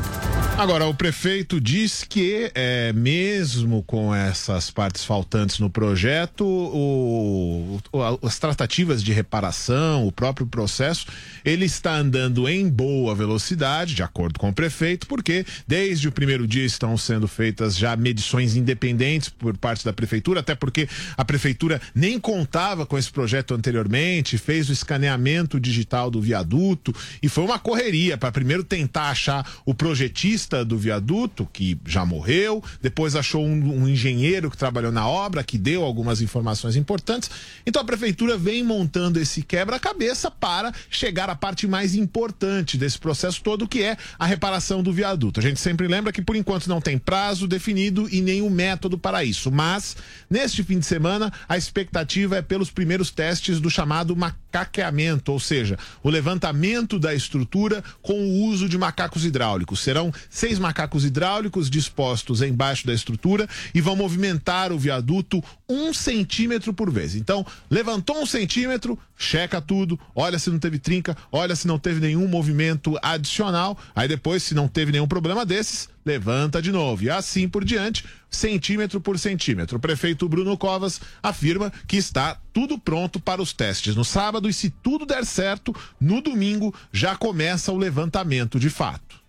Agora, 0.61 0.85
o 0.85 0.93
prefeito 0.93 1.59
diz 1.59 2.05
que, 2.07 2.53
é, 2.55 2.93
mesmo 2.93 3.83
com 3.85 4.15
essas 4.15 4.71
partes 4.71 5.03
faltantes 5.03 5.59
no 5.59 5.71
projeto, 5.71 6.45
o- 6.45 7.81
o- 7.91 8.27
as 8.27 8.39
tratativas 8.39 9.03
de 9.03 9.11
reparação, 9.11 10.07
o 10.07 10.13
próprio 10.13 10.47
processo, 10.47 11.07
ele 11.47 11.65
está 11.65 11.95
andando 11.97 12.47
em 12.47 12.69
boa 12.69 13.15
velocidade, 13.15 13.95
de 13.95 14.03
acordo 14.03 14.39
com 14.39 14.51
o 14.51 14.53
prefeito, 14.53 15.07
porque 15.07 15.47
desde 15.67 16.09
o 16.09 16.13
primeiro 16.13 16.47
dia 16.47 16.67
estão 16.67 16.95
sendo 16.99 17.27
feitas 17.27 17.75
já 17.75 17.97
medições 17.97 18.55
independentes 18.55 19.31
por 19.31 19.57
parte 19.57 19.83
da 19.83 19.95
prefeitura, 19.95 20.41
até 20.41 20.55
porque 20.55 20.87
a 21.17 21.25
prefeitura 21.25 21.81
nem 21.95 22.21
contava 22.21 22.85
com 22.85 22.99
esse 22.99 23.11
projeto 23.11 23.55
anteriormente, 23.55 24.37
fez 24.37 24.69
o 24.69 24.73
escaneamento 24.75 25.59
digital 25.59 26.11
do 26.11 26.21
viaduto 26.21 26.95
e 27.23 27.31
foi 27.31 27.45
uma 27.45 27.59
correria 27.59 28.19
para 28.19 28.31
primeiro 28.31 28.63
tentar 28.63 29.09
achar 29.09 29.51
o 29.65 29.73
projetista 29.73 30.50
do 30.65 30.77
viaduto, 30.77 31.49
que 31.53 31.79
já 31.87 32.05
morreu, 32.05 32.63
depois 32.83 33.17
achou 33.17 33.45
um, 33.45 33.83
um 33.83 33.89
engenheiro 33.89 34.51
que 34.51 34.57
trabalhou 34.57 34.93
na 34.93 35.09
obra, 35.09 35.45
que 35.45 35.57
deu 35.57 35.83
algumas 35.83 36.21
informações 36.21 36.77
importantes. 36.77 37.31
Então 37.67 37.83
a 37.83 37.85
prefeitura 37.85 38.37
vem 38.37 38.63
montando 38.63 39.21
esse 39.21 39.43
quebra-cabeça 39.43 40.31
para 40.31 40.73
chegar 40.91 41.31
à 41.31 41.35
parte 41.35 41.67
mais 41.67 41.95
importante 41.95 42.77
desse 42.77 42.99
processo 42.99 43.43
todo, 43.43 43.69
que 43.69 43.83
é 43.83 43.97
a 44.19 44.27
reparação 44.27 44.83
do 44.83 44.93
viaduto. 44.93 45.41
A 45.41 45.43
gente 45.43 45.61
sempre 45.61 45.87
lembra 45.87 46.13
que 46.13 46.23
por 46.23 46.37
enquanto 46.37 46.67
não 46.67 46.81
tem 46.81 46.99
prazo 46.99 47.47
definido 47.47 48.09
e 48.11 48.21
nem 48.21 48.43
o 48.43 48.51
método 48.51 48.99
para 48.99 49.25
isso, 49.25 49.51
mas 49.51 49.97
neste 50.29 50.63
fim 50.63 50.79
de 50.79 50.87
semana 50.87 51.33
a 51.49 51.57
expectativa 51.57 52.37
é 52.37 52.43
pelos 52.43 52.71
primeiros 52.71 53.11
testes 53.11 53.61
do 53.61 53.71
chamado 53.71 54.17
macaqueamento, 54.17 55.33
ou 55.33 55.41
seja, 55.41 55.79
o 56.03 56.11
levantamento 56.11 56.99
da 56.99 57.15
estrutura 57.15 57.83
com 58.03 58.15
o 58.15 58.45
uso 58.45 58.69
de 58.69 58.77
macacos 58.79 59.25
hidráulicos. 59.25 59.81
Serão 59.81 60.13
seis 60.31 60.59
macacos 60.59 61.05
hidráulicos 61.05 61.69
dispostos 61.69 62.41
embaixo 62.41 62.87
da 62.87 62.95
estrutura 62.95 63.49
e 63.75 63.81
vão 63.81 63.97
movimentar 63.97 64.73
o 64.73 64.79
viaduto 64.79 65.43
um 65.69 65.93
centímetro 65.93 66.73
por 66.73 66.91
vez. 66.91 67.15
Então, 67.15 67.45
levantou 67.69 68.23
um 68.23 68.27
centímetro, 68.27 68.99
checa 69.19 69.61
tudo, 69.61 69.99
olha 70.15 70.39
se 70.39 70.49
não 70.49 70.59
teve 70.59 70.79
trinca, 70.79 71.17
olha 71.31 71.55
se 71.57 71.67
não 71.67 71.79
teve 71.79 72.01
nenhum 72.01 72.27
movimento 72.29 72.97
adicional. 73.03 73.77
Aí 73.95 74.09
depois, 74.09 74.43
se 74.43 74.55
não 74.55 74.69
teve 74.69 74.93
nenhum 74.93 75.09
problema 75.09 75.45
desses, 75.45 75.89
levanta 76.05 76.63
de 76.63 76.73
novo. 76.73 77.05
E 77.05 77.11
assim 77.11 77.49
por 77.49 77.65
diante, 77.65 78.05
centímetro 78.31 79.01
por 79.01 79.19
centímetro. 79.19 79.77
O 79.77 79.81
prefeito 79.81 80.29
Bruno 80.29 80.57
Covas 80.57 81.01
afirma 81.23 81.73
que 81.87 81.97
está 81.97 82.39
tudo 82.53 82.79
pronto 82.79 83.21
para 83.21 83.43
os 83.43 83.53
testes 83.53 83.95
no 83.97 84.05
sábado 84.05 84.49
e, 84.49 84.53
se 84.53 84.71
tudo 84.71 85.05
der 85.05 85.25
certo, 85.25 85.75
no 86.01 86.21
domingo 86.21 86.75
já 86.93 87.17
começa 87.17 87.73
o 87.73 87.77
levantamento 87.77 88.59
de 88.59 88.71
fato. 88.71 89.20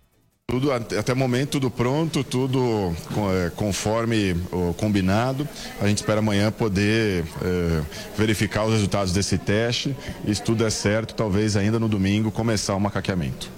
Tudo, 0.52 0.70
até 0.70 1.14
o 1.14 1.16
momento, 1.16 1.52
tudo 1.52 1.70
pronto, 1.70 2.22
tudo 2.22 2.94
é, 3.32 3.50
conforme 3.56 4.36
o 4.52 4.74
combinado. 4.74 5.48
A 5.80 5.88
gente 5.88 5.96
espera 5.96 6.18
amanhã 6.18 6.52
poder 6.52 7.24
é, 7.40 7.80
verificar 8.18 8.66
os 8.66 8.72
resultados 8.74 9.14
desse 9.14 9.38
teste 9.38 9.96
e, 10.26 10.34
se 10.34 10.42
tudo 10.42 10.62
der 10.62 10.70
certo, 10.70 11.14
talvez 11.14 11.56
ainda 11.56 11.80
no 11.80 11.88
domingo 11.88 12.30
começar 12.30 12.74
o 12.74 12.80
macaqueamento. 12.80 13.50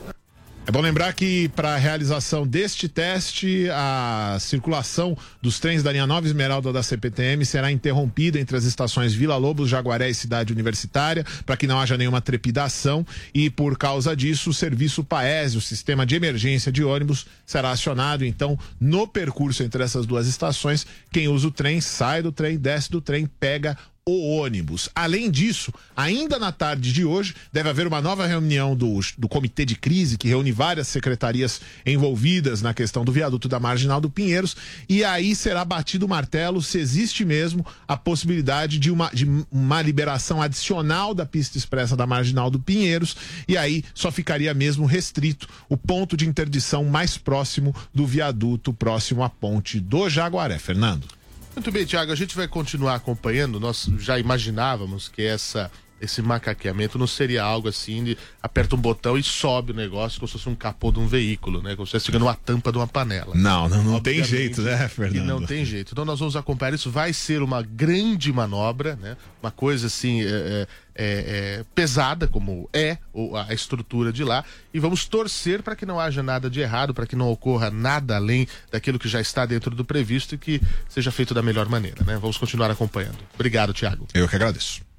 É 0.66 0.70
bom 0.72 0.81
lembrar 0.81 1.12
que 1.12 1.50
para 1.50 1.74
a 1.74 1.77
realização 1.77 2.46
deste 2.46 2.88
teste, 2.88 3.68
a 3.70 4.38
circulação 4.40 5.14
dos 5.42 5.61
trens 5.61 5.83
da 5.83 5.92
linha 5.92 6.07
Nova 6.07 6.27
Esmeralda 6.27 6.72
da 6.72 6.83
CPTM 6.83 7.44
será 7.44 7.70
interrompida 7.70 8.40
entre 8.40 8.57
as 8.57 8.64
estações 8.64 9.12
Vila 9.12 9.37
Lobos, 9.37 9.68
Jaguaré 9.68 10.09
e 10.09 10.14
Cidade 10.14 10.55
Universitária, 10.55 11.22
para 11.44 11.55
que 11.55 11.66
não 11.66 11.79
haja 11.79 11.98
nenhuma 11.98 12.22
trepidação 12.22 13.07
e 13.35 13.50
por 13.50 13.77
causa 13.77 14.16
disso 14.16 14.48
o 14.48 14.55
serviço 14.55 15.05
Paese, 15.05 15.59
o 15.59 15.61
sistema 15.61 16.07
de 16.07 16.14
emergência 16.14 16.72
de 16.72 16.83
ônibus, 16.83 17.27
será 17.44 17.70
acionado. 17.70 18.24
Então, 18.24 18.59
no 18.81 19.07
percurso 19.07 19.62
entre 19.62 19.83
essas 19.83 20.07
duas 20.07 20.27
estações, 20.27 20.87
quem 21.12 21.29
usa 21.29 21.48
o 21.48 21.50
trem 21.50 21.79
sai 21.83 22.22
do 22.22 22.33
trem, 22.33 22.57
desce 22.57 22.90
do 22.90 23.03
trem, 23.03 23.27
pega 23.27 23.77
o 24.06 24.36
ônibus. 24.36 24.90
Além 24.94 25.30
disso, 25.30 25.72
ainda 25.96 26.38
na 26.38 26.52
tarde 26.52 26.92
de 26.92 27.06
hoje, 27.06 27.34
deve 27.50 27.70
haver 27.70 27.86
uma 27.86 28.02
nova 28.02 28.26
reunião 28.26 28.76
do, 28.76 29.00
do 29.16 29.26
Comitê 29.26 29.64
de 29.64 29.76
Crise, 29.76 30.18
que 30.18 30.28
reúne 30.28 30.52
várias 30.52 30.88
secretarias 30.88 31.60
envolvidas 31.86 32.60
na 32.60 32.74
questão 32.74 33.02
do 33.02 33.10
viaduto 33.10 33.48
da 33.48 33.58
Marginal 33.58 34.02
do 34.02 34.10
Pinheiros, 34.10 34.56
e 34.90 35.02
aí 35.02 35.34
será 35.34 35.64
batido 35.64 36.04
o 36.04 36.08
martelo 36.08 36.62
se 36.62 36.78
existe 36.78 37.24
mesmo 37.24 37.64
a 37.88 37.96
possibilidade 37.96 38.78
de 38.78 38.90
uma, 38.90 39.08
de 39.08 39.26
uma 39.50 39.80
liberação 39.80 40.42
adicional 40.42 41.14
da 41.14 41.24
pista 41.24 41.56
expressa 41.56 41.96
da 41.96 42.06
Marginal 42.06 42.50
do 42.50 42.60
Pinheiros, 42.60 43.16
e 43.48 43.56
aí 43.56 43.82
só 43.94 44.12
ficaria 44.12 44.52
mesmo 44.52 44.84
restrito 44.84 45.48
o 45.66 45.78
ponto 45.78 46.14
de 46.14 46.28
interdição 46.28 46.84
mais 46.84 47.16
próximo 47.16 47.74
do 47.94 48.06
viaduto, 48.06 48.74
próximo 48.74 49.22
à 49.22 49.30
ponte 49.30 49.80
do 49.80 50.10
Jaguaré. 50.10 50.58
Fernando. 50.58 51.23
Muito 51.54 51.70
bem, 51.70 51.84
Tiago, 51.84 52.10
a 52.10 52.16
gente 52.16 52.34
vai 52.34 52.48
continuar 52.48 52.96
acompanhando. 52.96 53.60
Nós 53.60 53.88
já 53.98 54.18
imaginávamos 54.18 55.08
que 55.08 55.22
essa 55.22 55.70
esse 56.04 56.22
macaqueamento 56.22 56.98
não 56.98 57.06
seria 57.06 57.42
algo 57.42 57.68
assim 57.68 58.04
de 58.04 58.18
aperta 58.42 58.76
um 58.76 58.78
botão 58.78 59.16
e 59.18 59.22
sobe 59.22 59.72
o 59.72 59.74
negócio 59.74 60.18
como 60.20 60.28
se 60.28 60.32
fosse 60.32 60.48
um 60.48 60.54
capô 60.54 60.92
de 60.92 60.98
um 60.98 61.06
veículo, 61.06 61.62
né? 61.62 61.74
Como 61.74 61.86
se 61.86 61.96
estivesse 61.96 62.06
chegando 62.06 62.22
uma 62.22 62.34
tampa 62.34 62.70
de 62.70 62.78
uma 62.78 62.86
panela. 62.86 63.34
Não, 63.34 63.68
não, 63.68 63.82
não 63.82 64.00
tem 64.00 64.22
jeito, 64.22 64.62
né, 64.62 64.88
Fernando? 64.88 65.16
E 65.16 65.26
não 65.26 65.44
tem 65.44 65.64
jeito. 65.64 65.92
Então 65.92 66.04
nós 66.04 66.18
vamos 66.18 66.36
acompanhar 66.36 66.74
isso. 66.74 66.90
Vai 66.90 67.12
ser 67.12 67.42
uma 67.42 67.62
grande 67.62 68.32
manobra, 68.32 68.96
né? 68.96 69.16
Uma 69.42 69.50
coisa 69.50 69.86
assim 69.86 70.22
é, 70.22 70.26
é, 70.26 70.66
é, 70.96 71.64
pesada, 71.74 72.26
como 72.26 72.68
é 72.72 72.98
a 73.46 73.52
estrutura 73.52 74.12
de 74.12 74.22
lá, 74.22 74.44
e 74.72 74.78
vamos 74.78 75.04
torcer 75.04 75.62
para 75.62 75.76
que 75.76 75.84
não 75.84 75.98
haja 75.98 76.22
nada 76.22 76.48
de 76.48 76.60
errado, 76.60 76.94
para 76.94 77.06
que 77.06 77.16
não 77.16 77.30
ocorra 77.30 77.70
nada 77.70 78.16
além 78.16 78.46
daquilo 78.70 78.98
que 78.98 79.08
já 79.08 79.20
está 79.20 79.44
dentro 79.44 79.74
do 79.74 79.84
previsto 79.84 80.34
e 80.34 80.38
que 80.38 80.60
seja 80.88 81.10
feito 81.10 81.34
da 81.34 81.42
melhor 81.42 81.68
maneira, 81.68 82.04
né? 82.04 82.16
Vamos 82.20 82.38
continuar 82.38 82.70
acompanhando. 82.70 83.18
Obrigado, 83.34 83.72
Tiago. 83.72 84.06
Eu 84.14 84.28
que 84.28 84.36
agradeço. 84.36 84.93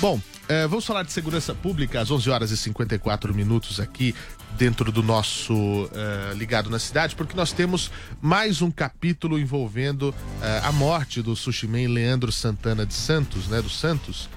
Bom, 0.00 0.20
eh, 0.48 0.64
vamos 0.68 0.86
falar 0.86 1.02
de 1.02 1.10
segurança 1.10 1.52
pública 1.52 2.00
às 2.00 2.08
11 2.08 2.30
horas 2.30 2.50
e 2.52 2.56
54 2.56 3.34
minutos 3.34 3.80
aqui 3.80 4.14
dentro 4.56 4.92
do 4.92 5.02
nosso 5.02 5.90
eh, 5.92 6.34
Ligado 6.36 6.70
na 6.70 6.78
Cidade, 6.78 7.16
porque 7.16 7.36
nós 7.36 7.52
temos 7.52 7.90
mais 8.20 8.62
um 8.62 8.70
capítulo 8.70 9.40
envolvendo 9.40 10.14
eh, 10.40 10.60
a 10.62 10.70
morte 10.70 11.20
do 11.20 11.34
sushiman 11.34 11.88
Leandro 11.88 12.30
Santana 12.30 12.86
de 12.86 12.94
Santos, 12.94 13.48
né, 13.48 13.60
do 13.60 13.68
Santos, 13.68 14.28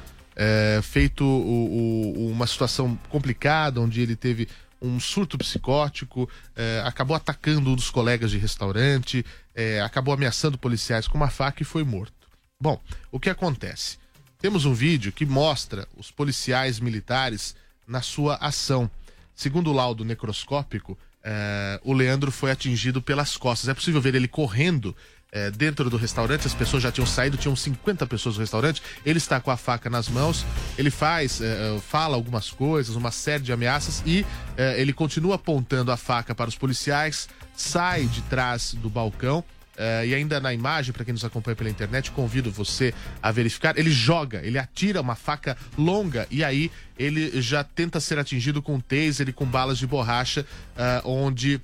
feito 0.81 1.23
o, 1.23 2.15
o, 2.17 2.31
uma 2.31 2.47
situação 2.47 2.97
complicada, 3.09 3.79
onde 3.79 4.01
ele 4.01 4.15
teve 4.15 4.47
um 4.81 4.99
surto 4.99 5.37
psicótico, 5.37 6.27
acabou 6.83 7.15
atacando 7.15 7.69
um 7.69 7.75
dos 7.75 7.91
colegas 7.91 8.31
de 8.31 8.39
restaurante, 8.39 9.23
acabou 9.85 10.11
ameaçando 10.11 10.57
policiais 10.57 11.07
com 11.07 11.15
uma 11.15 11.29
faca 11.29 11.61
e 11.61 11.65
foi 11.65 11.83
morto. 11.83 12.27
Bom, 12.59 12.81
o 13.11 13.19
que 13.19 13.29
acontece? 13.29 14.00
Temos 14.41 14.65
um 14.65 14.73
vídeo 14.73 15.11
que 15.11 15.23
mostra 15.23 15.87
os 15.95 16.09
policiais 16.09 16.79
militares 16.79 17.55
na 17.87 18.01
sua 18.01 18.37
ação. 18.37 18.89
Segundo 19.35 19.69
o 19.69 19.73
laudo 19.73 20.03
necroscópico, 20.03 20.97
eh, 21.23 21.79
o 21.83 21.93
Leandro 21.93 22.31
foi 22.31 22.49
atingido 22.49 23.03
pelas 23.03 23.37
costas. 23.37 23.69
É 23.69 23.73
possível 23.75 24.01
ver 24.01 24.15
ele 24.15 24.27
correndo 24.27 24.95
eh, 25.31 25.51
dentro 25.51 25.91
do 25.91 25.95
restaurante. 25.95 26.47
As 26.47 26.55
pessoas 26.55 26.81
já 26.81 26.91
tinham 26.91 27.05
saído, 27.05 27.37
tinham 27.37 27.55
50 27.55 28.07
pessoas 28.07 28.33
no 28.33 28.41
restaurante. 28.41 28.81
Ele 29.05 29.19
está 29.19 29.39
com 29.39 29.51
a 29.51 29.57
faca 29.57 29.91
nas 29.91 30.09
mãos. 30.09 30.43
Ele 30.75 30.89
faz, 30.89 31.39
eh, 31.39 31.79
fala 31.87 32.15
algumas 32.15 32.49
coisas, 32.49 32.95
uma 32.95 33.11
série 33.11 33.43
de 33.43 33.53
ameaças 33.53 34.01
e 34.07 34.25
ele 34.75 34.91
continua 34.91 35.35
apontando 35.35 35.91
a 35.91 35.97
faca 35.97 36.33
para 36.33 36.49
os 36.49 36.55
policiais. 36.55 37.29
Sai 37.55 38.05
de 38.05 38.23
trás 38.23 38.73
do 38.73 38.89
balcão 38.89 39.43
Uh, 39.81 40.05
e 40.05 40.13
ainda 40.13 40.39
na 40.39 40.53
imagem, 40.53 40.93
para 40.93 41.03
quem 41.03 41.11
nos 41.11 41.25
acompanha 41.25 41.55
pela 41.55 41.69
internet, 41.69 42.11
convido 42.11 42.51
você 42.51 42.93
a 43.19 43.31
verificar. 43.31 43.75
Ele 43.79 43.89
joga, 43.89 44.39
ele 44.45 44.59
atira 44.59 45.01
uma 45.01 45.15
faca 45.15 45.57
longa 45.75 46.27
e 46.29 46.43
aí 46.43 46.71
ele 46.99 47.41
já 47.41 47.63
tenta 47.63 47.99
ser 47.99 48.19
atingido 48.19 48.61
com 48.61 48.79
taser 48.79 49.29
e 49.29 49.33
com 49.33 49.43
balas 49.43 49.79
de 49.79 49.87
borracha, 49.87 50.45
uh, 50.75 51.09
onde 51.09 51.59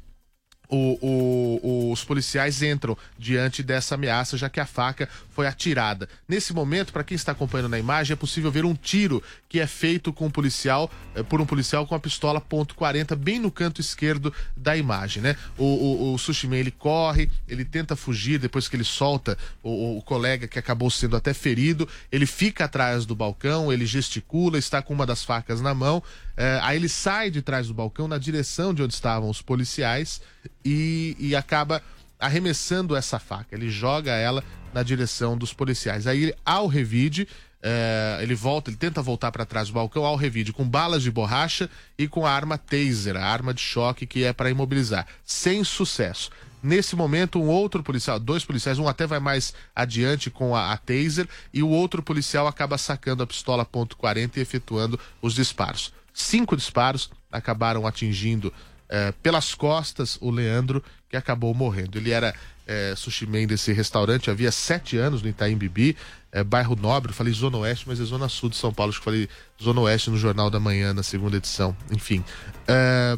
o, 0.68 1.60
o, 1.62 1.92
os 1.92 2.04
policiais 2.04 2.62
entram 2.62 2.98
diante 3.18 3.64
dessa 3.64 3.96
ameaça, 3.96 4.36
já 4.36 4.50
que 4.50 4.60
a 4.60 4.66
faca 4.66 5.08
foi 5.30 5.48
atirada. 5.48 6.10
Nesse 6.28 6.54
momento, 6.54 6.92
para 6.92 7.04
quem 7.04 7.16
está 7.16 7.32
acompanhando 7.34 7.70
na 7.70 7.80
imagem, 7.80 8.14
é 8.14 8.18
possível 8.18 8.52
ver 8.52 8.66
um 8.66 8.74
tiro 8.74 9.22
que 9.50 9.60
é 9.60 9.68
feito 9.68 10.12
com 10.12 10.26
um 10.26 10.30
policial, 10.30 10.92
eh, 11.16 11.24
por 11.24 11.40
um 11.40 11.46
policial 11.46 11.88
com 11.88 11.96
a 11.96 12.00
pistola 12.00 12.42
.40 12.42 13.16
bem 13.16 13.40
no 13.40 13.50
canto 13.50 13.80
esquerdo 13.80 14.34
da 14.56 14.76
imagem, 14.76 15.24
né? 15.24 15.36
O, 15.58 15.64
o, 15.64 16.14
o 16.14 16.18
Sushiman, 16.18 16.58
ele 16.58 16.72
corre, 16.72 17.30
ele 17.48 17.64
tenta 17.64 17.96
fugir 17.96 18.40
depois 18.40 18.68
que 18.68 18.76
ele 18.76 18.84
solta 18.84 19.38
o, 19.64 19.98
o 19.98 20.02
colega 20.02 20.48
que 20.48 20.60
acabou 20.60 20.90
sendo 20.90 21.16
até 21.16 21.34
ferido, 21.34 21.88
ele 22.12 22.26
fica 22.26 22.66
atrás 22.66 23.06
do 23.06 23.16
balcão, 23.16 23.72
ele 23.72 23.86
gesticula, 23.86 24.58
está 24.58 24.82
com 24.82 24.94
uma 24.94 25.06
das 25.06 25.24
facas 25.24 25.62
na 25.62 25.74
mão, 25.74 26.04
eh, 26.36 26.60
aí 26.62 26.78
ele 26.78 26.90
sai 26.90 27.32
de 27.32 27.42
trás 27.42 27.68
do 27.68 27.74
balcão 27.74 28.08
na 28.08 28.18
direção 28.18 28.74
de 28.74 28.84
onde 28.84 28.94
estavam 28.94 29.30
os 29.30 29.42
policiais 29.42 30.22
e, 30.64 31.16
e 31.20 31.36
acaba 31.36 31.82
arremessando 32.20 32.96
essa 32.96 33.20
faca. 33.20 33.56
Ele 33.56 33.70
joga 33.70 34.12
ela 34.12 34.44
na 34.74 34.84
direção 34.84 35.38
dos 35.38 35.54
policiais. 35.54 36.08
Aí, 36.08 36.34
ao 36.46 36.68
revide, 36.68 37.28
é, 37.62 38.20
ele 38.22 38.36
volta, 38.36 38.70
ele 38.70 38.78
tenta 38.78 39.02
voltar 39.02 39.32
para 39.32 39.46
trás 39.46 39.68
do 39.68 39.74
balcão 39.74 40.06
ao 40.06 40.16
revide 40.16 40.54
com 40.54 40.68
balas 40.68 41.04
de 41.04 41.12
borracha 41.12 41.70
e 41.98 42.08
com 42.08 42.26
a 42.26 42.32
arma 42.32 42.58
taser, 42.58 43.16
a 43.16 43.26
arma 43.26 43.54
de 43.54 43.62
choque 43.62 44.06
que 44.06 44.24
é 44.24 44.32
para 44.32 44.50
imobilizar, 44.50 45.08
sem 45.26 45.64
sucesso. 45.64 46.30
Nesse 46.62 46.96
momento, 46.96 47.40
um 47.40 47.48
outro 47.48 47.84
policial, 47.84 48.20
dois 48.20 48.44
policiais, 48.44 48.80
um 48.80 48.88
até 48.88 49.06
vai 49.06 49.20
mais 49.20 49.54
adiante 49.76 50.30
com 50.30 50.56
a, 50.56 50.74
a 50.74 50.78
taser 50.78 51.28
e 51.54 51.62
o 51.62 51.70
outro 51.70 52.02
policial 52.02 52.48
acaba 52.48 52.78
sacando 52.78 53.24
a 53.24 53.28
pistola 53.28 53.66
.40 53.66 54.38
e 54.38 54.40
efetuando 54.40 55.00
os 55.22 55.34
disparos. 55.34 55.94
Cinco 56.14 56.58
disparos 56.58 57.12
acabaram 57.32 57.86
atingindo 57.86 58.52
é, 58.90 59.12
pelas 59.24 59.54
costas 59.54 60.18
o 60.20 60.32
Leandro, 60.32 60.84
que 61.10 61.16
acabou 61.16 61.54
morrendo. 61.54 61.98
Ele 61.98 62.12
era 62.12 62.34
é, 62.68 62.94
sushi 62.96 63.26
man 63.26 63.48
desse 63.48 63.72
restaurante 63.72 64.30
havia 64.30 64.52
sete 64.52 64.98
anos 64.98 65.22
no 65.22 65.30
Itaim 65.30 65.58
Bibi, 65.58 65.96
é, 66.32 66.44
bairro 66.44 66.76
Nobre, 66.76 67.14
falei 67.14 67.32
Zona 67.32 67.58
Oeste, 67.60 67.86
mas 67.88 68.00
é 68.00 68.04
Zona 68.04 68.28
Sul 68.28 68.50
de 68.50 68.58
São 68.58 68.74
Paulo, 68.74 68.90
acho 68.90 69.00
que 69.00 69.06
falei 69.06 69.30
Zona 69.62 69.80
Oeste 69.82 70.10
no 70.10 70.18
Jornal 70.18 70.50
da 70.50 70.60
Manhã, 70.60 70.94
na 70.94 71.02
segunda 71.02 71.38
edição. 71.38 71.76
Enfim, 71.92 72.24
é, 72.68 73.18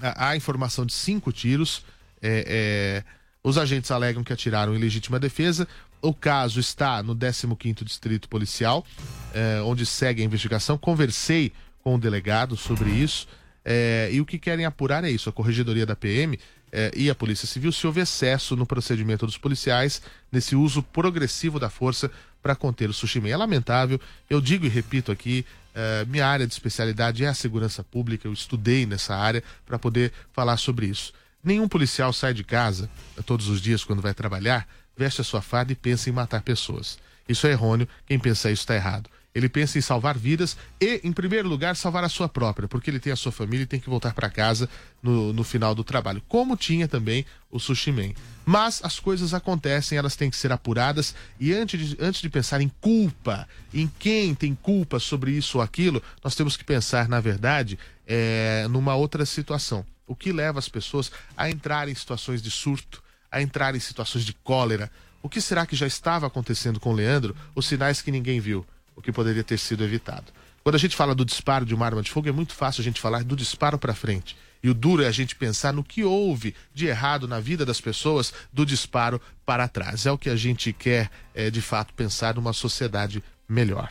há 0.00 0.36
informação 0.36 0.84
de 0.84 0.92
cinco 0.92 1.32
tiros, 1.32 1.84
é, 2.20 3.04
é, 3.04 3.18
os 3.44 3.56
agentes 3.56 3.92
alegam 3.92 4.24
que 4.24 4.32
atiraram 4.32 4.74
em 4.74 4.78
legítima 4.78 5.20
defesa, 5.20 5.66
o 6.02 6.12
caso 6.12 6.60
está 6.60 7.02
no 7.02 7.14
15º 7.14 7.84
Distrito 7.84 8.28
Policial, 8.28 8.84
é, 9.32 9.60
onde 9.62 9.86
segue 9.86 10.22
a 10.22 10.24
investigação. 10.24 10.76
Conversei 10.76 11.52
com 11.82 11.94
o 11.94 11.98
delegado 11.98 12.56
sobre 12.56 12.90
isso. 12.90 13.26
É, 13.64 14.08
e 14.12 14.20
o 14.20 14.26
que 14.26 14.38
querem 14.38 14.64
apurar 14.64 15.04
é 15.04 15.10
isso: 15.10 15.28
a 15.28 15.32
Corregedoria 15.32 15.84
da 15.84 15.96
PM 15.96 16.38
é, 16.72 16.90
e 16.94 17.08
a 17.10 17.14
Polícia 17.14 17.46
Civil, 17.46 17.72
se 17.72 17.86
houve 17.86 18.00
excesso 18.00 18.56
no 18.56 18.66
procedimento 18.66 19.26
dos 19.26 19.38
policiais 19.38 20.02
nesse 20.30 20.54
uso 20.54 20.82
progressivo 20.82 21.58
da 21.58 21.70
força 21.70 22.10
para 22.42 22.54
conter 22.54 22.88
o 22.88 22.92
sushi 22.92 23.20
É 23.28 23.36
lamentável, 23.36 24.00
eu 24.28 24.40
digo 24.40 24.66
e 24.66 24.68
repito 24.68 25.10
aqui, 25.10 25.44
é, 25.74 26.04
minha 26.06 26.26
área 26.26 26.46
de 26.46 26.52
especialidade 26.52 27.24
é 27.24 27.28
a 27.28 27.34
segurança 27.34 27.82
pública, 27.82 28.26
eu 28.26 28.32
estudei 28.32 28.86
nessa 28.86 29.14
área 29.14 29.42
para 29.66 29.78
poder 29.78 30.12
falar 30.32 30.56
sobre 30.56 30.86
isso. 30.86 31.12
Nenhum 31.42 31.68
policial 31.68 32.12
sai 32.12 32.34
de 32.34 32.42
casa 32.42 32.90
eh, 33.16 33.22
todos 33.22 33.48
os 33.48 33.60
dias 33.60 33.84
quando 33.84 34.02
vai 34.02 34.12
trabalhar, 34.12 34.66
veste 34.96 35.20
a 35.20 35.24
sua 35.24 35.40
farda 35.40 35.72
e 35.72 35.76
pensa 35.76 36.10
em 36.10 36.12
matar 36.12 36.42
pessoas. 36.42 36.98
Isso 37.28 37.46
é 37.46 37.50
errôneo, 37.52 37.88
quem 38.06 38.18
pensa 38.18 38.50
isso 38.50 38.62
está 38.62 38.74
errado. 38.74 39.08
Ele 39.34 39.48
pensa 39.48 39.78
em 39.78 39.80
salvar 39.80 40.16
vidas 40.16 40.56
e, 40.80 41.00
em 41.04 41.12
primeiro 41.12 41.48
lugar, 41.48 41.76
salvar 41.76 42.02
a 42.02 42.08
sua 42.08 42.28
própria, 42.28 42.66
porque 42.66 42.90
ele 42.90 42.98
tem 42.98 43.12
a 43.12 43.16
sua 43.16 43.30
família 43.30 43.64
e 43.64 43.66
tem 43.66 43.78
que 43.78 43.88
voltar 43.88 44.14
para 44.14 44.30
casa 44.30 44.68
no, 45.02 45.32
no 45.32 45.44
final 45.44 45.74
do 45.74 45.84
trabalho, 45.84 46.22
como 46.26 46.56
tinha 46.56 46.88
também 46.88 47.24
o 47.50 47.60
Sushi 47.60 47.92
Man. 47.92 48.12
Mas 48.44 48.80
as 48.82 48.98
coisas 48.98 49.34
acontecem, 49.34 49.98
elas 49.98 50.16
têm 50.16 50.30
que 50.30 50.36
ser 50.36 50.50
apuradas 50.50 51.14
e 51.38 51.52
antes 51.52 51.90
de, 51.90 51.96
antes 52.00 52.20
de 52.20 52.28
pensar 52.30 52.60
em 52.60 52.68
culpa, 52.80 53.46
em 53.72 53.86
quem 53.98 54.34
tem 54.34 54.54
culpa 54.54 54.98
sobre 54.98 55.32
isso 55.32 55.58
ou 55.58 55.62
aquilo, 55.62 56.02
nós 56.24 56.34
temos 56.34 56.56
que 56.56 56.64
pensar, 56.64 57.08
na 57.08 57.20
verdade, 57.20 57.78
é, 58.06 58.66
numa 58.70 58.94
outra 58.94 59.26
situação. 59.26 59.84
O 60.06 60.16
que 60.16 60.32
leva 60.32 60.58
as 60.58 60.68
pessoas 60.68 61.12
a 61.36 61.50
entrar 61.50 61.88
em 61.88 61.94
situações 61.94 62.40
de 62.40 62.50
surto, 62.50 63.02
a 63.30 63.42
entrar 63.42 63.76
em 63.76 63.80
situações 63.80 64.24
de 64.24 64.32
cólera? 64.32 64.90
O 65.22 65.28
que 65.28 65.40
será 65.40 65.66
que 65.66 65.76
já 65.76 65.86
estava 65.86 66.26
acontecendo 66.26 66.80
com 66.80 66.90
o 66.90 66.94
Leandro? 66.94 67.36
Os 67.54 67.66
sinais 67.66 68.00
que 68.00 68.10
ninguém 68.10 68.40
viu, 68.40 68.66
o 68.98 69.02
que 69.02 69.12
poderia 69.12 69.44
ter 69.44 69.58
sido 69.58 69.84
evitado. 69.84 70.32
Quando 70.62 70.74
a 70.74 70.78
gente 70.78 70.96
fala 70.96 71.14
do 71.14 71.24
disparo 71.24 71.64
de 71.64 71.72
uma 71.72 71.86
arma 71.86 72.02
de 72.02 72.10
fogo, 72.10 72.28
é 72.28 72.32
muito 72.32 72.52
fácil 72.52 72.80
a 72.80 72.84
gente 72.84 73.00
falar 73.00 73.22
do 73.22 73.36
disparo 73.36 73.78
para 73.78 73.94
frente. 73.94 74.36
E 74.60 74.68
o 74.68 74.74
duro 74.74 75.04
é 75.04 75.06
a 75.06 75.12
gente 75.12 75.36
pensar 75.36 75.72
no 75.72 75.84
que 75.84 76.02
houve 76.02 76.52
de 76.74 76.86
errado 76.86 77.28
na 77.28 77.38
vida 77.38 77.64
das 77.64 77.80
pessoas 77.80 78.34
do 78.52 78.66
disparo 78.66 79.20
para 79.46 79.68
trás. 79.68 80.04
É 80.04 80.10
o 80.10 80.18
que 80.18 80.28
a 80.28 80.34
gente 80.34 80.72
quer, 80.72 81.10
é, 81.32 81.48
de 81.48 81.62
fato, 81.62 81.94
pensar 81.94 82.34
numa 82.34 82.52
sociedade 82.52 83.22
melhor. 83.48 83.88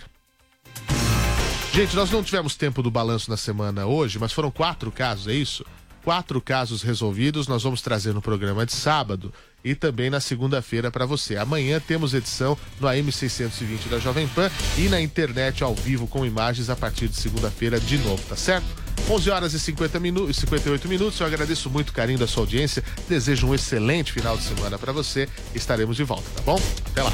Gente, 1.74 1.96
nós 1.96 2.12
não 2.12 2.22
tivemos 2.22 2.56
tempo 2.56 2.84
do 2.84 2.92
balanço 2.92 3.32
na 3.32 3.38
semana 3.38 3.86
hoje, 3.86 4.20
mas 4.20 4.34
foram 4.34 4.52
quatro 4.52 4.92
casos, 4.92 5.28
é 5.28 5.34
isso? 5.34 5.66
Quatro 6.04 6.42
casos 6.42 6.82
resolvidos, 6.82 7.48
nós 7.48 7.64
vamos 7.64 7.82
trazer 7.82 8.14
no 8.14 8.22
programa 8.22 8.66
de 8.66 8.74
sábado 8.74 9.34
e 9.68 9.76
também 9.76 10.10
na 10.10 10.20
segunda-feira 10.20 10.90
para 10.90 11.06
você. 11.06 11.36
Amanhã 11.36 11.80
temos 11.80 12.14
edição 12.14 12.58
no 12.80 12.88
AM 12.88 13.12
620 13.12 13.90
da 13.90 14.00
Jovem 14.00 14.28
Pan 14.28 14.50
e 14.78 14.88
na 14.88 15.02
internet 15.02 15.64
ao 15.64 15.76
vivo 15.76 16.08
com 16.08 16.26
imagens 16.26 16.70
a 16.70 16.76
partir 16.76 17.10
de 17.10 17.18
segunda-feira 17.18 17.80
de 17.80 17.98
novo, 17.98 18.24
tá 18.28 18.36
certo? 18.36 18.66
11 19.10 19.30
horas 19.30 19.54
e 19.54 19.60
50 19.60 20.00
minutos, 20.00 20.38
58 20.38 20.88
minutos. 20.88 21.20
Eu 21.20 21.28
agradeço 21.28 21.70
muito 21.70 21.90
o 21.90 21.94
carinho 21.94 22.20
da 22.20 22.28
sua 22.28 22.44
audiência. 22.44 22.84
Desejo 23.08 23.48
um 23.48 23.56
excelente 23.56 24.12
final 24.12 24.38
de 24.38 24.44
semana 24.44 24.78
para 24.78 24.92
você. 24.92 25.28
Estaremos 25.54 25.96
de 25.96 26.04
volta, 26.04 26.30
tá 26.36 26.42
bom? 26.42 26.60
Até 26.92 27.04
lá. 27.04 27.14